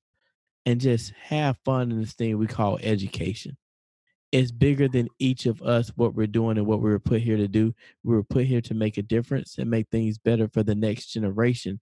and 0.67 0.81
just 0.81 1.13
have 1.23 1.57
fun 1.65 1.91
in 1.91 2.01
this 2.01 2.15
thing 2.15 2.39
we 2.39 2.47
call 2.47 2.79
education. 2.83 3.57
It's 4.35 4.51
bigger 4.51 4.89
than 4.89 5.07
each 5.21 5.47
of 5.47 5.63
us, 5.63 5.93
what 5.95 6.17
we're 6.17 6.27
doing 6.27 6.59
and 6.59 6.67
what 6.67 6.81
we 6.81 6.91
were 6.91 6.99
put 6.99 7.21
here 7.21 7.37
to 7.37 7.47
do. 7.47 7.73
We 8.03 8.17
were 8.17 8.25
put 8.25 8.47
here 8.47 8.61
to 8.63 8.75
make 8.75 8.99
a 8.99 9.03
difference 9.03 9.59
and 9.59 9.71
make 9.71 9.87
things 9.91 10.19
better 10.19 10.49
for 10.49 10.65
the 10.65 10.75
next 10.75 11.13
generation. 11.13 11.79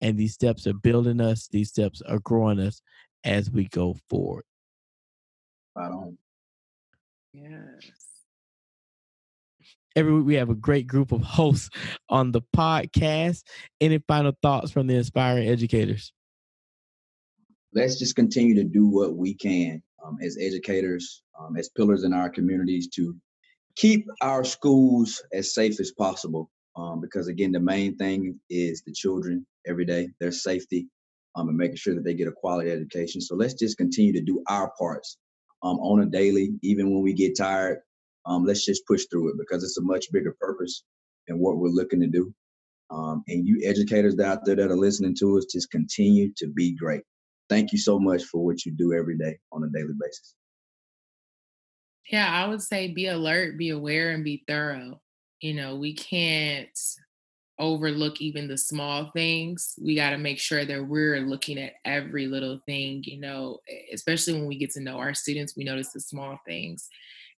And 0.00 0.16
these 0.16 0.32
steps 0.32 0.68
are 0.68 0.74
building 0.74 1.20
us, 1.20 1.48
these 1.48 1.70
steps 1.70 2.00
are 2.02 2.20
growing 2.20 2.60
us 2.60 2.82
as 3.24 3.50
we 3.50 3.64
go 3.64 3.96
forward. 4.08 4.44
Right 5.74 5.90
on. 5.90 6.16
Yes. 7.32 7.90
Every 9.96 10.12
week 10.12 10.26
we 10.26 10.34
have 10.36 10.50
a 10.50 10.54
great 10.54 10.86
group 10.86 11.10
of 11.10 11.22
hosts 11.22 11.68
on 12.08 12.30
the 12.30 12.42
podcast. 12.56 13.42
Any 13.80 13.98
final 14.06 14.34
thoughts 14.40 14.70
from 14.70 14.86
the 14.86 14.94
inspiring 14.94 15.48
educators? 15.48 16.12
let's 17.74 17.98
just 17.98 18.16
continue 18.16 18.54
to 18.54 18.64
do 18.64 18.86
what 18.86 19.16
we 19.16 19.34
can 19.34 19.82
um, 20.04 20.18
as 20.22 20.36
educators, 20.40 21.22
um, 21.38 21.56
as 21.56 21.68
pillars 21.70 22.04
in 22.04 22.12
our 22.12 22.28
communities 22.28 22.88
to 22.88 23.14
keep 23.76 24.06
our 24.22 24.44
schools 24.44 25.22
as 25.32 25.54
safe 25.54 25.80
as 25.80 25.92
possible. 25.92 26.50
Um, 26.76 27.00
because 27.00 27.28
again, 27.28 27.52
the 27.52 27.60
main 27.60 27.96
thing 27.96 28.38
is 28.50 28.82
the 28.82 28.92
children 28.92 29.46
every 29.66 29.84
day, 29.84 30.10
their 30.20 30.32
safety, 30.32 30.88
um, 31.34 31.48
and 31.48 31.56
making 31.56 31.76
sure 31.76 31.94
that 31.94 32.04
they 32.04 32.14
get 32.14 32.28
a 32.28 32.32
quality 32.32 32.70
education. 32.70 33.20
So 33.20 33.34
let's 33.34 33.54
just 33.54 33.76
continue 33.76 34.12
to 34.12 34.20
do 34.20 34.42
our 34.48 34.72
parts 34.78 35.18
um, 35.62 35.78
on 35.78 36.02
a 36.02 36.06
daily, 36.06 36.50
even 36.62 36.92
when 36.92 37.02
we 37.02 37.12
get 37.12 37.36
tired. 37.36 37.80
Um, 38.26 38.44
let's 38.44 38.64
just 38.64 38.86
push 38.86 39.04
through 39.10 39.30
it 39.30 39.36
because 39.38 39.64
it's 39.64 39.78
a 39.78 39.82
much 39.82 40.06
bigger 40.12 40.36
purpose 40.40 40.84
and 41.28 41.40
what 41.40 41.58
we're 41.58 41.68
looking 41.68 42.00
to 42.00 42.06
do. 42.06 42.32
Um, 42.90 43.22
and 43.28 43.46
you 43.46 43.60
educators 43.64 44.18
out 44.18 44.44
there 44.44 44.56
that 44.56 44.70
are 44.70 44.76
listening 44.76 45.14
to 45.20 45.38
us, 45.38 45.46
just 45.46 45.70
continue 45.70 46.32
to 46.36 46.48
be 46.48 46.74
great 46.74 47.02
thank 47.48 47.72
you 47.72 47.78
so 47.78 47.98
much 47.98 48.24
for 48.24 48.44
what 48.44 48.64
you 48.64 48.72
do 48.72 48.92
every 48.92 49.16
day 49.16 49.38
on 49.52 49.64
a 49.64 49.68
daily 49.68 49.94
basis. 50.00 50.34
Yeah, 52.10 52.30
I 52.30 52.48
would 52.48 52.62
say 52.62 52.88
be 52.92 53.06
alert, 53.06 53.58
be 53.58 53.70
aware, 53.70 54.10
and 54.12 54.24
be 54.24 54.42
thorough. 54.48 55.00
You 55.40 55.54
know, 55.54 55.76
we 55.76 55.94
can't 55.94 56.68
overlook 57.58 58.20
even 58.20 58.48
the 58.48 58.56
small 58.56 59.10
things. 59.14 59.74
We 59.82 59.94
got 59.94 60.10
to 60.10 60.18
make 60.18 60.38
sure 60.38 60.64
that 60.64 60.86
we're 60.86 61.20
looking 61.20 61.58
at 61.58 61.74
every 61.84 62.26
little 62.26 62.60
thing, 62.66 63.02
you 63.04 63.20
know, 63.20 63.58
especially 63.92 64.34
when 64.34 64.46
we 64.46 64.58
get 64.58 64.70
to 64.72 64.80
know 64.80 64.98
our 64.98 65.14
students, 65.14 65.54
we 65.56 65.64
notice 65.64 65.92
the 65.92 66.00
small 66.00 66.38
things. 66.46 66.88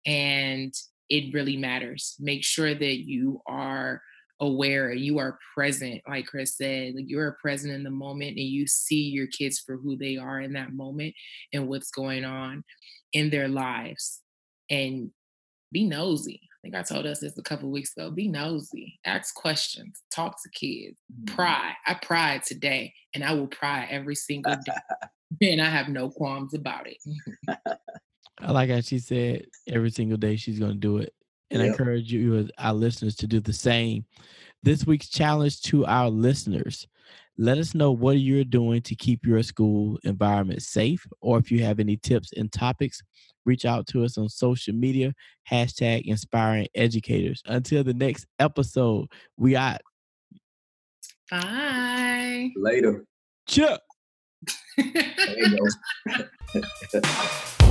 And 0.05 0.75
it 1.09 1.33
really 1.33 1.57
matters. 1.57 2.17
Make 2.21 2.45
sure 2.45 2.75
that 2.75 2.99
you 3.07 3.41
are 3.47 4.03
aware 4.41 4.93
you 4.93 5.19
are 5.19 5.37
present 5.53 6.01
like 6.09 6.25
chris 6.25 6.57
said 6.57 6.95
like 6.95 7.07
you're 7.09 7.37
present 7.43 7.75
in 7.75 7.83
the 7.83 7.91
moment 7.91 8.37
and 8.37 8.47
you 8.47 8.69
see 8.69 9.09
your 9.09 9.27
kids 9.27 9.59
for 9.59 9.77
who 9.77 9.97
they 9.97 10.17
are 10.17 10.41
in 10.41 10.53
that 10.53 10.73
moment 10.73 11.13
and 11.53 11.67
what's 11.67 11.91
going 11.91 12.25
on 12.25 12.63
in 13.13 13.31
their 13.31 13.49
lives 13.49 14.21
and 14.71 15.11
be 15.73 15.85
nosy 15.85 16.41
i 16.43 16.57
think 16.63 16.75
i 16.75 16.83
told 16.83 17.07
us 17.07 17.21
this 17.21 17.37
a 17.39 17.43
couple 17.43 17.71
weeks 17.71 17.97
ago 17.97 18.11
be 18.11 18.29
nosy 18.29 18.99
ask 19.05 19.35
questions 19.35 20.03
talk 20.11 20.37
to 20.43 20.49
kids 20.51 20.97
mm-hmm. 21.13 21.35
pry 21.35 21.73
i 21.87 21.95
pried 21.95 22.43
today 22.43 22.93
and 23.15 23.25
i 23.25 23.33
will 23.33 23.47
pry 23.47 23.87
every 23.91 24.15
single 24.15 24.57
day 24.65 24.73
and 25.53 25.61
i 25.61 25.69
have 25.69 25.89
no 25.89 26.09
qualms 26.09 26.55
about 26.55 26.87
it 26.87 26.99
I 28.41 28.53
like 28.53 28.71
how 28.71 28.81
she 28.81 28.99
said 28.99 29.47
every 29.67 29.91
single 29.91 30.17
day 30.17 30.37
she's 30.37 30.59
going 30.59 30.73
to 30.73 30.79
do 30.79 30.99
it. 30.99 31.13
And 31.51 31.63
I 31.63 31.67
encourage 31.67 32.13
you, 32.13 32.49
our 32.59 32.75
listeners, 32.75 33.17
to 33.17 33.27
do 33.27 33.41
the 33.41 33.53
same. 33.53 34.05
This 34.63 34.87
week's 34.87 35.09
challenge 35.09 35.63
to 35.63 35.87
our 35.87 36.11
listeners 36.11 36.87
Let 37.41 37.59
us 37.59 37.73
know 37.73 37.93
what 37.93 38.19
you're 38.19 38.43
doing 38.43 38.83
to 38.83 38.97
keep 38.97 39.25
your 39.25 39.43
school 39.45 39.97
environment 40.03 40.61
safe, 40.61 41.07
or 41.21 41.39
if 41.39 41.53
you 41.53 41.63
have 41.63 41.79
any 41.79 41.97
tips 41.97 42.33
and 42.37 42.51
topics, 42.51 43.01
reach 43.47 43.65
out 43.65 43.87
to 43.89 44.05
us 44.05 44.19
on 44.19 44.29
social 44.29 44.75
media, 44.75 45.15
hashtag 45.49 46.03
inspiring 46.07 46.67
educators. 46.75 47.41
Until 47.47 47.85
the 47.85 47.95
next 47.95 48.27
episode, 48.41 49.07
we 49.37 49.55
out. 49.55 49.81
Bye. 51.31 52.51
Later. 52.57 53.05
Chuck. 53.47 53.83
There 54.77 55.37
you 55.37 55.59
go. 56.53 57.01